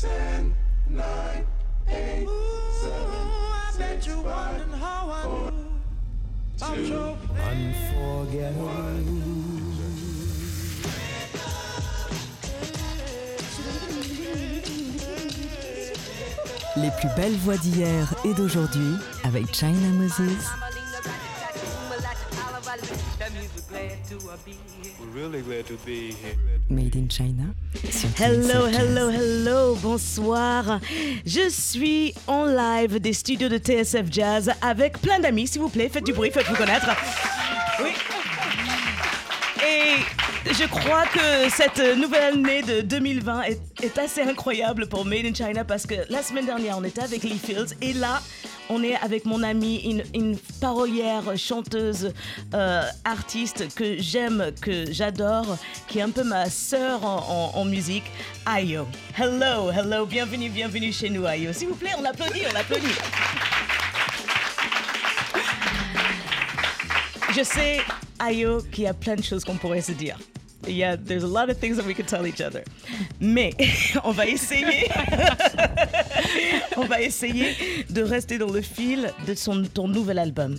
Ten, 0.00 0.54
nine, 0.88 1.44
eight, 1.88 2.28
seven, 2.80 3.26
six, 3.72 4.06
five, 4.22 4.62
four, 5.24 5.50
two, 6.56 7.16
Les 16.76 16.90
plus 17.00 17.08
belles 17.16 17.32
voix 17.38 17.56
d'hier 17.56 18.14
et 18.24 18.34
d'aujourd'hui 18.34 18.94
avec 19.24 19.52
China 19.52 19.88
Moses. 19.94 20.46
We're 25.00 25.06
really 25.12 25.42
glad 25.42 25.66
to 25.66 25.76
be 25.84 26.12
here. 26.12 26.57
Made 26.70 26.96
in 26.96 27.08
China. 27.08 27.54
Hello, 28.18 28.66
hello, 28.66 29.08
hello, 29.08 29.74
bonsoir. 29.76 30.80
Je 31.24 31.48
suis 31.48 32.14
en 32.26 32.44
live 32.44 33.00
des 33.00 33.14
studios 33.14 33.48
de 33.48 33.56
TSF 33.56 34.06
Jazz 34.10 34.50
avec 34.60 35.00
plein 35.00 35.18
d'amis, 35.18 35.46
s'il 35.46 35.62
vous 35.62 35.70
plaît, 35.70 35.88
faites 35.88 36.04
du 36.04 36.12
bruit, 36.12 36.30
faites-vous 36.30 36.56
connaître. 36.56 36.88
Oui. 37.80 37.90
Et 39.66 40.52
je 40.52 40.64
crois 40.68 41.04
que 41.06 41.50
cette 41.50 41.96
nouvelle 41.96 42.34
année 42.34 42.62
de 42.62 42.82
2020 42.82 43.42
est, 43.42 43.60
est 43.82 43.98
assez 43.98 44.22
incroyable 44.22 44.88
pour 44.88 45.04
Made 45.06 45.24
in 45.24 45.34
China 45.34 45.64
parce 45.64 45.86
que 45.86 45.94
la 46.10 46.22
semaine 46.22 46.46
dernière, 46.46 46.76
on 46.78 46.84
était 46.84 47.02
avec 47.02 47.22
Lee 47.22 47.40
Fields 47.42 47.74
et 47.80 47.94
là, 47.94 48.20
on 48.70 48.82
est 48.82 48.96
avec 48.96 49.24
mon 49.24 49.42
amie, 49.42 50.02
une, 50.14 50.36
parolière, 50.60 51.22
chanteuse, 51.36 52.12
euh, 52.54 52.82
artiste 53.04 53.74
que 53.74 53.96
j'aime, 53.98 54.50
que 54.60 54.92
j'adore, 54.92 55.56
qui 55.86 55.98
est 55.98 56.02
un 56.02 56.10
peu 56.10 56.22
ma 56.24 56.50
sœur 56.50 57.04
en, 57.04 57.52
en- 57.54 57.58
en 57.60 57.64
musique, 57.64 58.04
Ayo. 58.46 58.86
Hello, 59.16 59.70
hello, 59.70 60.04
bienvenue, 60.06 60.50
bienvenue 60.50 60.92
chez 60.92 61.08
nous, 61.10 61.24
Ayo. 61.26 61.52
S'il 61.52 61.68
vous 61.68 61.74
plaît, 61.76 61.92
on 61.98 62.04
applaudit, 62.04 62.42
on 62.52 62.56
applaudit. 62.56 62.86
Je 67.34 67.42
sais, 67.42 67.78
Ayo, 68.18 68.62
qu'il 68.72 68.84
y 68.84 68.86
a 68.86 68.94
plein 68.94 69.14
de 69.16 69.22
choses 69.22 69.44
qu'on 69.44 69.56
pourrait 69.56 69.82
se 69.82 69.92
dire. 69.92 70.18
Il 70.68 70.76
y 70.76 70.84
a, 70.84 70.96
there's 70.96 71.24
a 71.24 71.26
lot 71.26 71.50
of 71.50 71.58
things 71.58 71.76
that 71.76 71.86
we 71.86 71.94
could 71.94 72.06
tell 72.06 72.26
each 72.26 72.40
other. 72.40 72.62
Mais 73.20 73.54
on 74.04 74.12
va 74.12 74.26
essayer, 74.26 74.88
on 76.76 76.84
va 76.84 77.00
essayer 77.00 77.56
de 77.90 78.02
rester 78.02 78.38
dans 78.38 78.50
le 78.52 78.60
fil 78.60 79.12
de 79.26 79.34
son, 79.34 79.62
ton 79.64 79.88
nouvel 79.88 80.18
album, 80.18 80.56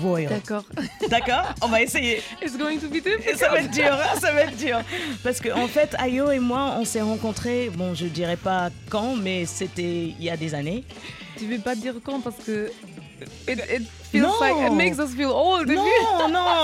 Royal. 0.00 0.30
D'accord. 0.30 0.64
D'accord? 1.10 1.54
On 1.60 1.68
va 1.68 1.82
essayer. 1.82 2.22
It's 2.40 2.56
going 2.56 2.78
to 2.78 2.88
be 2.88 2.96
Et 2.96 3.00
difficult. 3.00 3.36
ça 3.36 3.50
va 3.50 3.60
être 3.60 3.70
dur, 3.72 3.92
hein, 3.92 4.18
ça 4.20 4.32
va 4.32 4.42
être 4.44 4.56
dur. 4.56 4.80
Parce 5.22 5.40
qu'en 5.40 5.62
en 5.62 5.68
fait, 5.68 5.94
Ayo 5.98 6.30
et 6.30 6.38
moi, 6.38 6.76
on 6.78 6.84
s'est 6.84 7.02
rencontrés, 7.02 7.70
bon, 7.74 7.94
je 7.94 8.06
dirais 8.06 8.36
pas 8.36 8.70
quand, 8.88 9.16
mais 9.16 9.44
c'était 9.44 10.14
il 10.18 10.22
y 10.22 10.30
a 10.30 10.36
des 10.36 10.54
années. 10.54 10.84
Tu 11.36 11.46
veux 11.46 11.58
pas 11.58 11.74
dire 11.74 11.94
quand 12.02 12.20
parce 12.20 12.36
que 12.36 12.70
it, 13.48 13.58
it 13.74 13.82
feels 14.12 14.22
Non. 14.22 14.38
like 14.40 14.66
it 14.70 14.72
makes 14.76 14.98
us 14.98 15.14
feel 15.14 15.30
old. 15.30 15.68
Non, 15.68 16.28
non, 16.30 16.58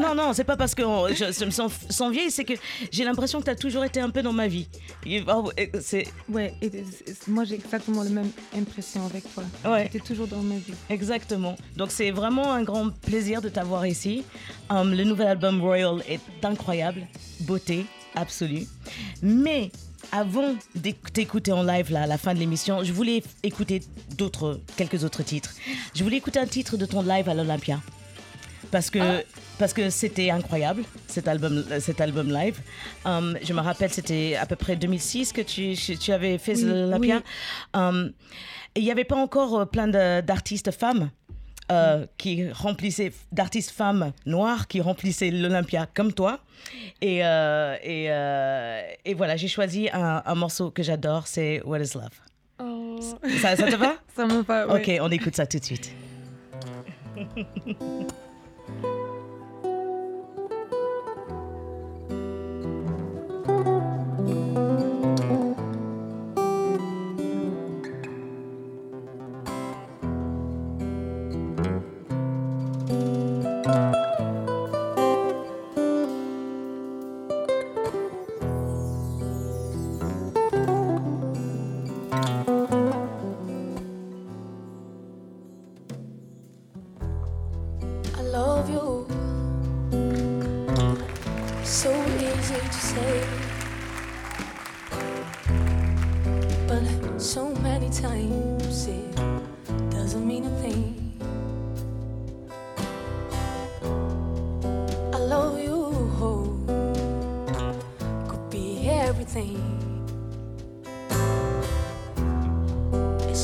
non, 0.00 0.14
non, 0.14 0.32
c'est 0.32 0.44
pas 0.44 0.56
parce 0.56 0.74
que 0.74 0.82
on- 0.82 1.08
je, 1.08 1.32
je 1.32 1.44
me 1.44 1.50
sens, 1.50 1.72
sens 1.90 2.12
vieille, 2.12 2.30
c'est 2.30 2.44
que 2.44 2.54
j'ai 2.92 3.04
l'impression 3.04 3.40
que 3.40 3.44
tu 3.46 3.50
as 3.50 3.56
toujours 3.56 3.84
été 3.84 3.98
un 4.00 4.10
peu 4.10 4.22
dans 4.22 4.32
ma 4.32 4.46
vie. 4.46 4.68
Oh, 5.28 5.50
C'est 5.80 6.06
Ouais, 6.28 6.54
it 6.62 6.74
is- 6.74 7.02
it's- 7.10 7.26
moi 7.26 7.44
j'ai 7.44 7.54
exactement 7.56 8.02
la 8.04 8.10
même 8.10 8.30
impression 8.56 9.04
avec 9.06 9.24
toi. 9.34 9.42
Ouais. 9.64 9.88
T'es 9.88 9.98
toujours 10.00 10.26
dans 10.28 10.42
ma 10.42 10.56
vie. 10.56 10.74
exactement. 10.88 11.56
Donc 11.76 11.90
c'est 11.90 12.10
vraiment 12.12 12.52
un 12.52 12.62
grand 12.62 12.90
plaisir 13.00 13.40
de 13.40 13.48
t'avoir 13.48 13.86
ici. 13.86 14.24
Um, 14.70 14.92
le 14.94 15.04
nouvel 15.04 15.26
album 15.28 15.60
Royal 15.60 16.02
est 16.08 16.20
incroyable, 16.44 17.06
beauté 17.40 17.86
absolue. 18.14 18.66
Mais 19.22 19.70
avant 20.12 20.54
d'éc- 20.74 21.12
d'écouter 21.14 21.52
en 21.52 21.62
live 21.62 21.90
là, 21.92 22.02
à 22.02 22.06
la 22.06 22.18
fin 22.18 22.34
de 22.34 22.38
l'émission, 22.38 22.82
je 22.84 22.92
voulais 22.92 23.22
écouter 23.42 23.82
d'autres, 24.16 24.60
quelques 24.76 25.04
autres 25.04 25.22
titres. 25.22 25.52
Je 25.94 26.02
voulais 26.02 26.16
écouter 26.16 26.38
un 26.38 26.46
titre 26.46 26.76
de 26.76 26.86
ton 26.86 27.02
live 27.02 27.28
à 27.28 27.34
l'Olympia. 27.34 27.80
parce 28.70 28.90
que 28.90 29.24
parce 29.58 29.72
que 29.74 29.90
c'était 29.90 30.30
incroyable 30.30 30.84
cet 31.06 31.26
album 31.28 31.64
cet 31.80 32.00
album 32.00 32.28
live. 32.32 32.58
Um, 33.04 33.36
je 33.42 33.52
me 33.52 33.60
rappelle 33.60 33.90
c'était 33.92 34.36
à 34.36 34.46
peu 34.46 34.56
près 34.56 34.76
2006 34.76 35.32
que 35.32 35.40
tu 35.42 35.74
tu 35.76 36.12
avais 36.12 36.38
fait 36.38 36.54
Oui, 36.56 36.64
l'Olympia. 36.64 37.16
oui. 37.16 37.22
Um, 37.80 38.12
et 38.76 38.80
il 38.80 38.84
n'y 38.84 38.92
avait 38.92 39.04
pas 39.04 39.16
encore 39.16 39.60
euh, 39.60 39.64
plein 39.66 39.88
d'artistes 40.22 40.70
femmes. 40.70 41.10
Euh, 41.70 42.06
qui 42.18 42.50
remplissaient 42.50 43.12
d'artistes 43.32 43.70
femmes 43.70 44.12
noires 44.26 44.66
qui 44.68 44.80
remplissaient 44.80 45.30
l'Olympia 45.30 45.86
comme 45.94 46.12
toi 46.12 46.40
et 47.00 47.24
euh, 47.24 47.76
et, 47.82 48.06
euh, 48.10 48.82
et 49.04 49.14
voilà 49.14 49.36
j'ai 49.36 49.48
choisi 49.48 49.88
un, 49.92 50.22
un 50.24 50.34
morceau 50.34 50.70
que 50.70 50.82
j'adore 50.82 51.26
c'est 51.26 51.62
What 51.64 51.80
Is 51.80 51.94
Love? 51.94 52.08
Oh, 52.62 52.98
ça, 53.40 53.56
ça 53.56 53.66
te 53.70 53.76
va? 53.76 53.94
Ça 54.16 54.26
me 54.26 54.42
va. 54.42 54.66
ouais. 54.66 54.98
ok 54.98 55.02
on 55.06 55.10
écoute 55.10 55.36
ça 55.36 55.46
tout 55.46 55.58
de 55.58 55.64
suite 55.64 55.92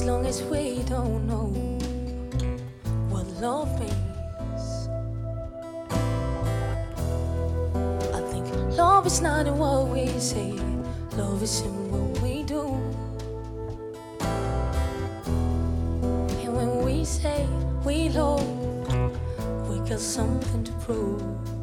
long 0.06 0.25
as 0.25 0.41
we 0.44 0.84
don't 0.84 1.27
know 1.27 1.47
what 3.11 3.27
love 3.41 3.69
means. 3.81 4.89
I 8.15 8.21
think 8.31 8.47
love 8.78 9.05
is 9.06 9.21
not 9.21 9.49
in 9.49 9.59
what 9.59 9.89
we 9.89 10.06
say, 10.21 10.53
love 11.16 11.43
is 11.43 11.61
in 11.62 11.91
what 11.91 12.22
we 12.22 12.45
do. 12.45 12.62
And 16.41 16.56
when 16.56 16.84
we 16.84 17.05
say 17.05 17.45
we 17.84 18.09
love, 18.11 18.47
we 19.69 19.81
got 19.89 19.99
something 19.99 20.62
to 20.62 20.72
prove. 20.87 21.56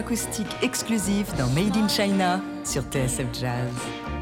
Acoustique 0.00 0.48
exclusive 0.62 1.26
dans 1.36 1.48
Made 1.48 1.76
in 1.76 1.86
China 1.88 2.40
sur 2.64 2.82
TSF 2.84 3.26
Jazz. 3.38 4.19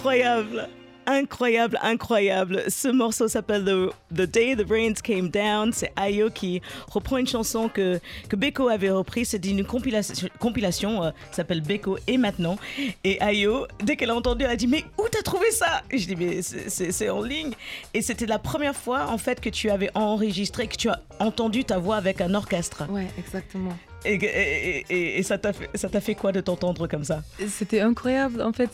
Incroyable. 0.00 0.66
Incroyable, 1.06 1.78
incroyable. 1.82 2.62
Ce 2.68 2.88
morceau 2.88 3.28
s'appelle 3.28 3.64
the, 3.64 4.14
the 4.14 4.22
Day 4.26 4.56
the 4.56 4.66
Rains 4.66 4.94
Came 5.02 5.28
Down. 5.28 5.72
C'est 5.74 5.92
Ayo 5.94 6.30
qui 6.30 6.62
reprend 6.88 7.18
une 7.18 7.26
chanson 7.26 7.68
que, 7.68 8.00
que 8.30 8.34
Beko 8.34 8.68
avait 8.68 8.88
reprise. 8.88 9.28
C'est 9.28 9.38
d'une 9.38 9.62
compilation, 9.62 10.28
compilation 10.38 11.04
euh, 11.04 11.10
s'appelle 11.32 11.60
Beko 11.60 11.98
et 12.06 12.16
maintenant. 12.16 12.56
Et 13.04 13.20
Ayo, 13.20 13.66
dès 13.82 13.96
qu'elle 13.96 14.10
a 14.10 14.14
entendu, 14.14 14.44
elle 14.44 14.52
a 14.52 14.56
dit 14.56 14.68
Mais 14.68 14.84
où 14.96 15.04
t'as 15.10 15.22
trouvé 15.22 15.50
ça? 15.50 15.82
Et 15.90 15.98
Je 15.98 16.06
dis 16.06 16.16
Mais 16.16 16.40
c'est 16.40 17.10
en 17.10 17.20
ligne. 17.20 17.52
Et 17.92 18.00
c'était 18.00 18.26
la 18.26 18.38
première 18.38 18.76
fois 18.76 19.06
en 19.08 19.18
fait 19.18 19.38
que 19.38 19.50
tu 19.50 19.68
avais 19.68 19.90
enregistré, 19.94 20.66
que 20.66 20.76
tu 20.76 20.88
as 20.88 21.02
entendu 21.18 21.64
ta 21.64 21.78
voix 21.78 21.96
avec 21.96 22.22
un 22.22 22.32
orchestre. 22.34 22.84
Ouais, 22.88 23.08
exactement. 23.18 23.76
Et, 24.04 24.14
et- 24.14 24.84
et- 24.88 25.18
et 25.18 25.22
ça 25.22 25.36
t'a 25.38 25.52
fait, 26.00 26.14
quoi 26.14 26.32
de 26.32 26.40
t'entendre 26.40 26.86
comme 26.86 27.04
ça? 27.04 27.22
C'était 27.48 27.80
incroyable. 27.80 28.40
En 28.42 28.52
fait, 28.52 28.70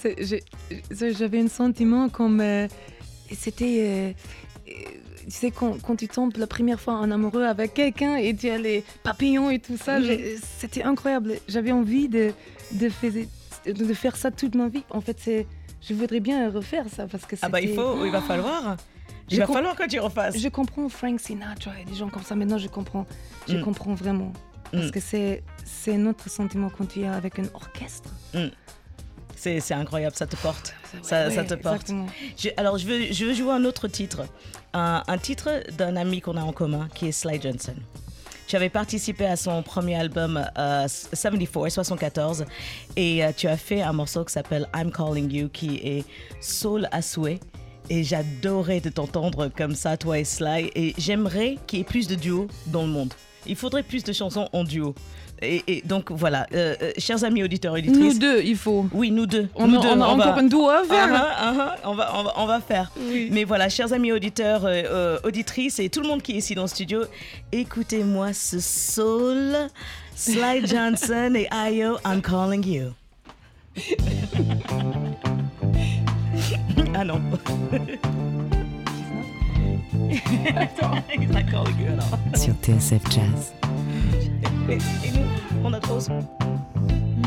j'avais 0.91 1.41
un 1.41 1.49
sentiment 1.49 2.09
comme. 2.09 2.41
euh, 2.41 2.69
C'était. 3.33 3.79
euh, 3.81 4.13
euh, 4.69 4.73
tu 5.25 5.31
sais, 5.33 5.51
quand, 5.51 5.83
quand 5.83 5.97
tu 5.97 6.07
tombes 6.07 6.37
la 6.37 6.47
première 6.47 6.81
fois 6.81 6.95
en 6.95 7.11
amoureux 7.11 7.43
avec 7.45 7.75
quelqu'un 7.75 8.15
et 8.17 8.35
tu 8.37 8.49
as 8.49 8.59
les 8.59 8.85
papillons 9.03 9.51
et 9.51 9.59
tout 9.59 9.77
ça, 9.77 9.99
c'était 10.59 10.85
incroyable. 10.85 11.35
J'avais 11.49 11.73
envie 11.73 12.09
de, 12.09 12.31
de, 12.73 12.89
fais- 12.89 13.27
de 13.67 13.95
faire 13.95 14.15
ça 14.17 14.31
toute 14.31 14.55
ma 14.55 14.69
vie. 14.69 14.85
En 14.91 15.01
fait, 15.01 15.19
je 15.83 15.95
voudrais 15.95 16.21
bien 16.21 16.49
refaire 16.53 16.85
ça 16.89 17.09
parce 17.09 17.27
que 17.27 17.35
Ah 17.43 17.49
bah 17.49 17.61
il 17.61 17.75
faut, 17.75 18.05
il 18.07 18.13
va 18.13 18.21
falloir. 18.21 18.77
Il 19.29 19.35
Je 19.35 19.41
va 19.41 19.49
falloir 19.49 19.75
que 19.75 19.89
tu 19.89 19.99
refasses. 19.99 20.39
Je 20.39 20.47
comprends 20.49 20.89
Frank 20.89 21.19
Sinatra 21.19 21.73
et 21.81 21.85
des 21.85 21.97
gens 21.97 22.09
comme 22.09 22.23
ça. 22.23 22.37
Maintenant, 22.37 22.59
je 22.59 22.69
comprends. 22.69 23.05
Je 23.49 23.57
Mm. 23.57 23.63
comprends 23.63 23.95
vraiment. 23.95 24.33
Parce 24.73 24.87
Mm. 24.87 24.91
que 24.91 25.01
c'est, 25.01 25.43
notre 25.97 26.29
sentiment 26.31 26.71
quand 26.71 26.87
tu 26.87 27.03
es 27.03 27.07
avec 27.09 27.39
un 27.39 27.45
orchestre. 27.55 28.11
C'est 29.39 29.61
c'est 29.61 29.75
incroyable, 29.75 30.17
ça 30.17 30.27
te 30.27 30.37
porte. 30.37 30.75
Ça, 31.03 31.31
ça 31.31 31.43
Ouais, 31.43 31.47
te 31.47 31.55
porte. 31.55 31.91
Je- 32.39 32.49
alors, 32.57 32.79
je 32.79 32.87
veux, 32.87 33.13
je 33.13 33.25
veux 33.27 33.35
jouer 33.35 33.53
un 33.53 33.65
autre 33.65 33.87
titre. 33.87 34.27
Un, 34.73 35.03
un 35.07 35.19
titre 35.19 35.63
d'un 35.77 35.95
ami 35.97 36.21
qu'on 36.21 36.37
a 36.37 36.43
en 36.43 36.53
commun, 36.53 36.89
qui 36.95 37.09
est 37.09 37.13
Sly 37.13 37.41
Johnson. 37.41 37.75
Tu 38.49 38.57
avais 38.57 38.69
participé 38.71 39.27
à 39.27 39.37
son 39.37 39.63
premier 39.63 39.97
album 39.97 40.43
euh, 40.57 40.87
74, 40.89 41.73
74, 41.73 42.45
et 42.97 43.25
euh, 43.25 43.33
tu 43.37 43.47
as 43.49 43.57
fait 43.57 43.83
un 43.83 43.93
morceau 43.93 44.25
qui 44.25 44.33
s'appelle 44.33 44.69
I'm 44.75 44.91
Calling 44.91 45.31
You, 45.33 45.49
qui 45.49 45.77
est 45.83 46.05
soul 46.41 46.89
à 46.93 47.03
souhait. 47.03 47.41
Et 47.91 48.03
j'adorais 48.05 48.81
de 48.81 48.89
t'entendre 48.89 49.49
comme 49.49 49.75
ça, 49.75 49.97
toi 49.97 50.19
et 50.19 50.25
Sly. 50.25 50.71
Et 50.75 50.95
j'aimerais 50.99 51.57
qu'il 51.67 51.79
y 51.81 51.83
ait 51.83 51.85
plus 51.85 52.09
de 52.09 52.15
duos 52.15 52.49
dans 52.67 52.83
le 52.83 52.89
monde. 52.89 53.13
Il 53.49 53.57
faudrait 53.57 53.83
plus 53.83 54.03
de 54.05 54.13
chansons 54.13 54.49
en 54.53 54.65
duo. 54.65 54.95
Et, 55.43 55.63
et 55.67 55.83
donc 55.85 56.11
voilà, 56.11 56.47
euh, 56.55 56.75
euh, 56.81 56.93
chers 56.97 57.23
amis 57.23 57.43
auditeurs 57.43 57.77
et 57.77 57.81
auditrices. 57.81 58.15
Nous 58.15 58.19
deux, 58.19 58.41
il 58.43 58.57
faut. 58.57 58.87
Oui, 58.93 59.11
nous 59.11 59.27
deux. 59.27 59.49
On, 59.55 59.67
nous 59.69 59.79
a, 59.79 59.83
deux, 59.83 59.89
on 59.89 60.01
a 60.01 60.09
on 60.09 60.17
va- 60.17 60.25
encore 60.29 60.39
un 60.39 60.43
duo 60.45 60.69
à 60.71 60.83
faire. 60.85 61.09
ah, 61.13 61.35
ah, 61.39 61.55
ah, 61.59 61.77
on, 61.85 61.95
va, 61.95 62.13
on, 62.19 62.23
va, 62.23 62.33
on 62.39 62.47
va 62.47 62.61
faire. 62.61 62.91
Mais 63.31 63.45
voilà, 63.45 63.69
chers 63.69 63.93
amis 63.93 64.13
auditeurs, 64.13 64.65
euh, 64.65 64.83
euh, 64.87 65.19
auditrices 65.25 65.79
et 65.79 65.91
tout 65.91 66.01
le 66.01 66.09
monde 66.09 66.23
qui 66.23 66.33
est 66.33 66.37
ici 66.37 66.55
dans 66.55 66.63
le 66.63 66.69
studio, 66.69 67.03
écoutez-moi 67.53 68.33
ce 68.33 68.61
soul. 68.61 69.55
Sly 70.15 70.67
Johnson 70.67 71.35
et 71.35 71.47
Ayo, 71.51 71.99
I'm 72.07 72.23
calling 72.23 72.67
you. 72.67 72.93
ah 76.95 77.05
non. 77.05 77.21
He's 80.11 81.51
calling 81.51 81.79
you 81.79 81.89
alors. 81.89 82.19
Sur 82.35 82.55
TSF 82.63 83.03
Jazz. 83.11 83.53
On 85.65 85.75
a 85.75 85.81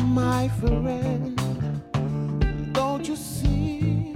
my 0.04 0.48
friend. 0.60 1.40
Don't 2.72 3.06
you 3.06 3.16
see? 3.16 4.14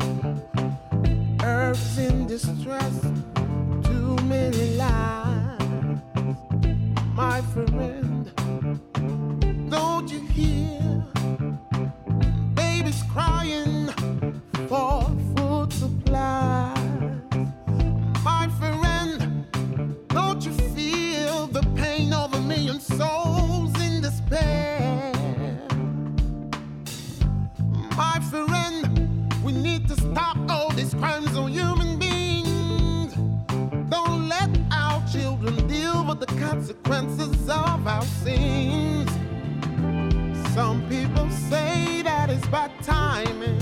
Earth's 1.43 1.99
in 1.99 2.27
distress. 2.27 3.01
Too 3.85 4.17
many 4.25 4.77
lives, 4.77 5.65
my 7.15 7.41
friend. 7.53 8.31
Stop 30.15 30.37
all 30.49 30.71
these 30.71 30.95
crimes 30.95 31.37
on 31.37 31.49
human 31.51 31.99
beings. 31.99 33.15
Don't 33.91 34.29
let 34.29 34.49
our 34.71 35.03
children 35.11 35.67
deal 35.67 36.05
with 36.09 36.21
the 36.21 36.27
consequences 36.47 37.49
of 37.49 37.87
our 37.87 38.03
sins. 38.23 39.11
Some 40.55 40.87
people 40.89 41.29
say 41.51 42.03
that 42.03 42.31
it's 42.31 42.47
bad 42.47 42.71
timing, 42.83 43.59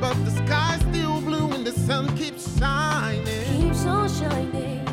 but 0.00 0.14
the 0.26 0.30
sky's 0.44 0.80
still 0.90 1.20
blue 1.22 1.50
and 1.52 1.66
the 1.66 1.72
sun 1.72 2.14
keeps 2.16 2.58
shining. 2.58 3.62
Keeps 3.62 3.86
on 3.86 4.06
shining. 4.08 4.84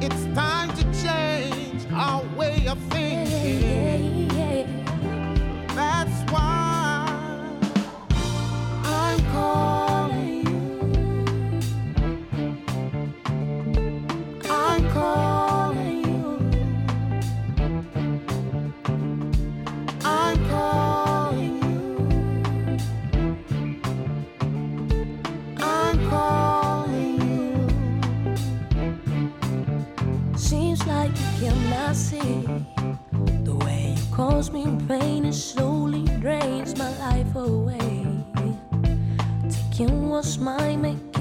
It's 0.00 0.24
time 0.36 0.70
to 0.76 0.84
change 1.02 1.82
our 1.92 2.22
way 2.36 2.66
of 2.68 2.78
Yeah, 2.78 2.94
thinking. 2.94 3.60
yeah, 3.60 3.96
yeah. 3.96 4.11
call. 9.32 9.71
Smiling. 40.32 41.11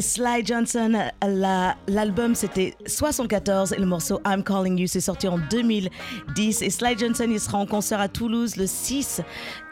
Et 0.00 0.02
Sly 0.02 0.46
Johnson, 0.46 0.98
la- 1.22 1.76
l'album 1.86 2.34
c'était 2.34 2.74
74 2.86 3.74
et 3.74 3.76
le 3.78 3.84
morceau 3.84 4.18
I'm 4.26 4.42
Calling 4.42 4.78
You 4.78 4.86
c'est 4.86 5.02
sorti 5.02 5.28
en 5.28 5.36
2010 5.36 6.62
et 6.62 6.70
Sly 6.70 6.96
Johnson 6.96 7.26
il 7.28 7.38
sera 7.38 7.58
en 7.58 7.66
concert 7.66 8.00
à 8.00 8.08
Toulouse 8.08 8.56
le 8.56 8.66
6 8.66 9.20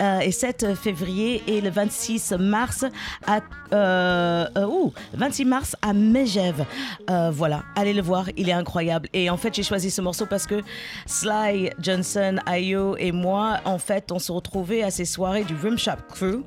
euh, 0.03 0.19
et 0.19 0.31
7 0.31 0.75
février 0.75 1.43
et 1.47 1.63
le 1.63 1.71
26 1.71 2.33
mars 2.39 2.85
à 3.27 3.41
euh, 3.73 4.47
euh, 4.59 4.67
ouh, 4.67 4.93
26 5.15 5.45
mars 5.47 5.77
à 5.81 5.95
Megève. 5.95 6.67
Euh, 7.09 7.31
voilà, 7.33 7.63
allez 7.75 7.95
le 7.95 8.03
voir, 8.03 8.27
il 8.37 8.51
est 8.51 8.53
incroyable 8.53 9.09
et 9.15 9.31
en 9.31 9.39
fait 9.39 9.55
j'ai 9.55 9.63
choisi 9.63 9.91
ce 9.91 10.03
morceau 10.03 10.27
parce 10.27 10.47
que 10.47 10.61
Sly 11.07 11.71
Johnson, 11.81 12.37
Ayo 12.45 12.99
et 12.99 13.13
moi 13.13 13.61
en 13.65 13.79
fait 13.79 14.13
on 14.13 14.19
se 14.19 14.31
retrouvait 14.31 14.83
à 14.83 14.91
ces 14.91 15.07
soirées 15.07 15.45
du 15.45 15.55
Rimshot 15.55 15.93
Crew. 16.11 16.43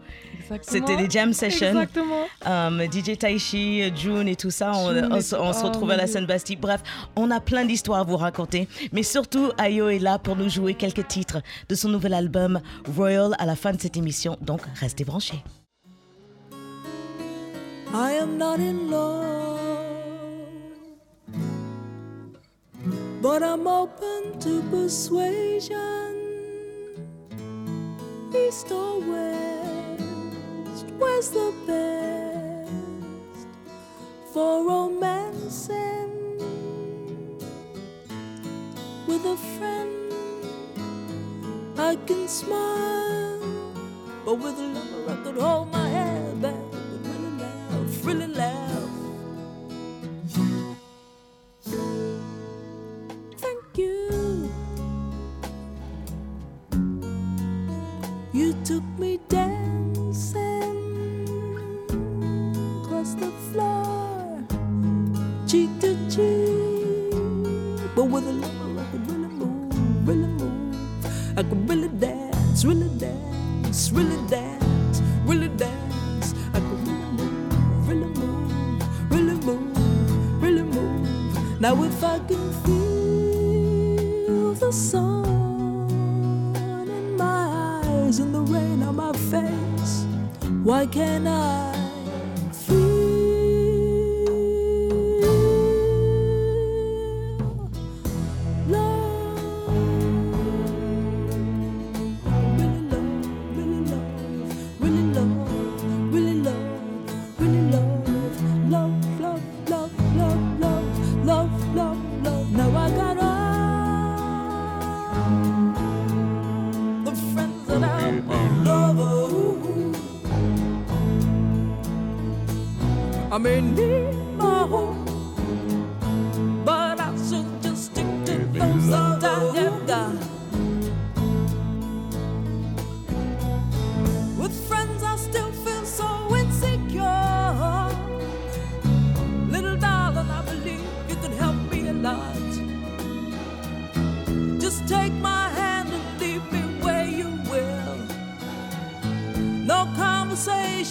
C'était 0.61 0.95
les 0.97 1.09
jam 1.09 1.33
sessions. 1.33 1.67
Exactement. 1.67 2.25
Um, 2.45 2.81
DJ 2.91 3.17
Taishi, 3.17 3.91
June 3.95 4.27
et 4.27 4.35
tout 4.35 4.51
ça, 4.51 4.71
on, 4.75 4.89
se- 4.89 5.00
tout- 5.00 5.35
on 5.39 5.53
se 5.53 5.63
oh, 5.63 5.67
retrouve 5.67 5.91
à 5.91 5.95
la 5.95 6.01
mon 6.03 6.05
Dieu. 6.07 6.13
Seine-Bastille. 6.13 6.57
Bref, 6.57 6.81
on 7.15 7.31
a 7.31 7.39
plein 7.39 7.65
d'histoires 7.65 8.00
à 8.00 8.03
vous 8.03 8.17
raconter. 8.17 8.67
Mais 8.91 9.03
surtout, 9.03 9.51
Ayo 9.57 9.89
est 9.89 10.00
là 10.00 10.19
pour 10.19 10.35
nous 10.35 10.50
jouer 10.50 10.73
quelques 10.73 11.07
titres 11.07 11.41
de 11.69 11.75
son 11.75 11.89
nouvel 11.89 12.13
album 12.13 12.59
Royal 12.95 13.35
à 13.39 13.45
la 13.45 13.55
fin 13.55 13.71
de 13.73 13.79
cette 13.81 13.95
émission. 13.97 14.38
Donc, 14.41 14.61
restez 14.79 15.03
branchés. 15.05 15.43
I 17.93 18.11
am 18.21 18.38
not 18.38 18.59
in 18.59 18.89
love, 18.89 19.59
but 23.21 23.43
I'm 23.43 23.67
open 23.67 24.39
to 24.39 24.61
persuasion. 24.71 25.77
East 28.33 28.71
or 28.71 29.00
west, 29.00 29.80
where's 31.01 31.29
the 31.31 31.51
best 31.65 33.48
for 34.31 34.63
romancing 34.67 36.38
with 39.08 39.25
a 39.25 39.38
friend? 39.58 40.13
I 41.77 41.96
can 42.05 42.27
smile, 42.27 43.41
but 44.24 44.36
with 44.36 44.60
a 44.60 44.67
lover 44.75 45.12
I 45.13 45.15
could 45.24 45.38
hold 45.38 45.72
my 45.72 45.88
head 45.89 46.41
back 46.41 46.53
and 46.53 47.05
really 47.08 47.31
laugh, 47.41 48.05
really 48.05 48.27
laugh. 48.27 48.61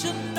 should 0.01 0.30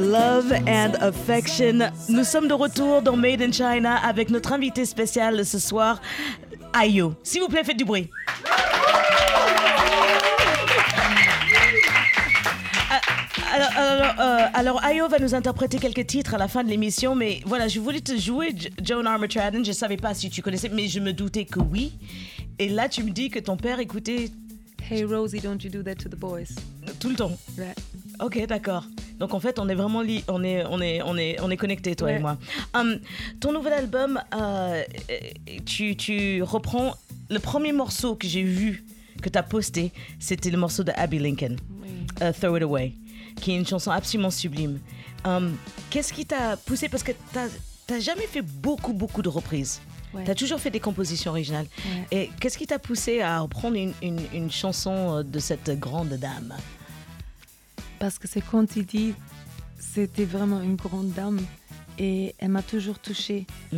Love 0.00 0.52
and 0.66 0.94
Affection. 1.00 1.90
Nous 2.08 2.24
sommes 2.24 2.48
de 2.48 2.54
retour 2.54 3.02
dans 3.02 3.16
Made 3.16 3.42
in 3.42 3.52
China 3.52 3.96
avec 3.96 4.30
notre 4.30 4.52
invité 4.52 4.84
spécial 4.86 5.44
ce 5.44 5.58
soir, 5.58 6.00
Ayo. 6.72 7.14
S'il 7.22 7.40
vous 7.42 7.48
plaît, 7.48 7.64
faites 7.64 7.76
du 7.76 7.84
bruit. 7.84 8.08
Alors, 13.52 13.70
alors, 13.76 14.14
euh, 14.20 14.46
alors, 14.54 14.84
Ayo 14.84 15.08
va 15.08 15.18
nous 15.18 15.34
interpréter 15.34 15.78
quelques 15.78 16.06
titres 16.06 16.34
à 16.34 16.38
la 16.38 16.46
fin 16.46 16.62
de 16.62 16.68
l'émission, 16.68 17.14
mais 17.16 17.40
voilà, 17.46 17.66
je 17.68 17.80
voulais 17.80 18.00
te 18.00 18.16
jouer 18.16 18.52
J- 18.56 18.70
Joan 18.82 19.06
Armatradon. 19.06 19.64
Je 19.64 19.72
savais 19.72 19.96
pas 19.96 20.14
si 20.14 20.30
tu 20.30 20.40
connaissais, 20.40 20.68
mais 20.68 20.86
je 20.86 21.00
me 21.00 21.12
doutais 21.12 21.44
que 21.44 21.58
oui. 21.58 21.92
Et 22.60 22.68
là, 22.68 22.88
tu 22.88 23.02
me 23.02 23.10
dis 23.10 23.28
que 23.28 23.38
ton 23.40 23.56
père 23.56 23.80
écoutait 23.80 24.30
Hey 24.88 25.04
Rosie, 25.04 25.40
don't 25.40 25.58
you 25.62 25.70
do 25.70 25.82
that 25.82 25.96
to 25.96 26.08
the 26.08 26.16
boys. 26.16 26.54
tout 27.00 27.08
le 27.10 27.16
temps. 27.16 27.32
Ouais. 27.58 27.74
Ok, 28.20 28.44
d'accord. 28.46 28.84
Donc 29.20 29.34
en 29.34 29.38
fait, 29.40 29.58
on 29.58 29.68
est 29.68 29.74
vraiment 29.74 30.00
li 30.02 30.24
on 30.28 30.42
est, 30.42 30.64
on 30.68 30.80
est, 30.80 31.02
on 31.02 31.16
est, 31.16 31.38
on 31.40 31.50
est 31.50 31.56
connectés, 31.56 31.94
toi 31.94 32.10
et 32.10 32.18
moi. 32.18 32.38
Hum, 32.74 32.98
ton 33.38 33.52
nouvel 33.52 33.74
album, 33.74 34.20
euh, 34.34 34.82
tu, 35.66 35.94
tu 35.96 36.42
reprends 36.42 36.94
le 37.28 37.38
premier 37.38 37.72
morceau 37.72 38.14
que 38.16 38.26
j'ai 38.26 38.42
vu 38.42 38.82
que 39.22 39.28
tu 39.28 39.38
as 39.38 39.42
posté, 39.42 39.92
c'était 40.18 40.50
le 40.50 40.56
morceau 40.58 40.82
de 40.82 40.92
Abby 40.96 41.18
Lincoln, 41.18 41.56
euh, 42.22 42.32
Throw 42.32 42.56
It 42.56 42.62
Away, 42.62 42.94
qui 43.40 43.52
est 43.52 43.56
une 43.56 43.66
chanson 43.66 43.90
absolument 43.90 44.30
sublime. 44.30 44.78
Hum, 45.24 45.54
Qu'est-ce 45.90 46.12
qui 46.12 46.24
t'a 46.24 46.56
poussé? 46.56 46.88
Parce 46.88 47.02
que 47.02 47.12
tu 47.12 47.38
n'as 47.90 48.00
jamais 48.00 48.26
fait 48.26 48.42
beaucoup, 48.42 48.94
beaucoup 48.94 49.20
de 49.22 49.28
reprises. 49.28 49.80
Ouais. 50.14 50.24
Tu 50.24 50.30
as 50.30 50.34
toujours 50.34 50.58
fait 50.58 50.70
des 50.70 50.80
compositions 50.80 51.30
originales. 51.30 51.66
Ouais. 52.10 52.18
Et 52.22 52.30
qu'est-ce 52.40 52.58
qui 52.58 52.66
t'a 52.66 52.78
poussé 52.80 53.20
à 53.20 53.40
reprendre 53.40 53.76
une, 53.76 53.92
une- 54.02 54.26
une 54.32 54.50
chanson 54.50 55.18
euh, 55.18 55.22
de 55.22 55.38
cette 55.38 55.70
grande 55.78 56.08
dame? 56.14 56.54
Parce 58.00 58.18
que 58.18 58.26
c'est 58.26 58.40
quand 58.40 58.66
tu 58.66 58.82
dis, 58.82 59.14
c'était 59.78 60.24
vraiment 60.24 60.60
une 60.60 60.74
grande 60.74 61.12
dame 61.12 61.40
et 61.98 62.34
elle 62.38 62.48
m'a 62.48 62.62
toujours 62.62 62.98
touchée. 62.98 63.46
Mm. 63.72 63.76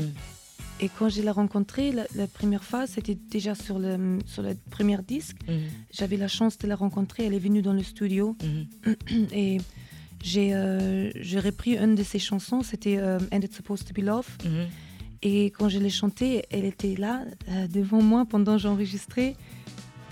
Et 0.80 0.88
quand 0.98 1.08
je 1.08 1.22
l'ai 1.22 1.30
rencontrée, 1.30 1.92
la, 1.92 2.06
la 2.16 2.26
première 2.26 2.64
fois, 2.64 2.86
c'était 2.86 3.14
déjà 3.14 3.54
sur 3.54 3.78
le, 3.78 4.18
sur 4.26 4.42
le 4.42 4.56
premier 4.70 4.98
disque. 5.06 5.36
Mhm, 5.46 5.60
J'avais 5.92 6.16
la 6.16 6.26
chance 6.28 6.58
de 6.58 6.66
la 6.66 6.74
rencontrer. 6.74 7.26
Elle 7.26 7.34
est 7.34 7.38
venue 7.38 7.62
dans 7.62 7.72
le 7.72 7.84
studio 7.84 8.36
mhm. 8.42 9.28
et 9.32 9.58
j'ai 10.22 10.54
euh, 10.54 11.10
repris 11.36 11.76
une 11.76 11.94
de 11.94 12.02
ses 12.02 12.18
chansons. 12.18 12.62
C'était 12.62 12.96
euh, 12.98 13.18
And 13.32 13.40
It's 13.42 13.54
Supposed 13.54 13.86
to 13.86 13.94
Be 13.94 14.04
Love. 14.04 14.26
Et 15.22 15.46
quand 15.46 15.68
je 15.68 15.78
l'ai 15.78 15.90
chantée, 15.90 16.44
elle 16.50 16.64
était 16.64 16.96
là 16.96 17.22
euh, 17.48 17.68
devant 17.68 18.02
moi 18.02 18.24
pendant 18.28 18.54
que 18.56 18.62
j'enregistrais. 18.62 19.36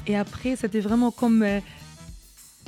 Et 0.07 0.17
après, 0.17 0.55
c'était 0.57 0.81
vraiment 0.81 1.11
comme 1.11 1.43
euh, 1.43 1.61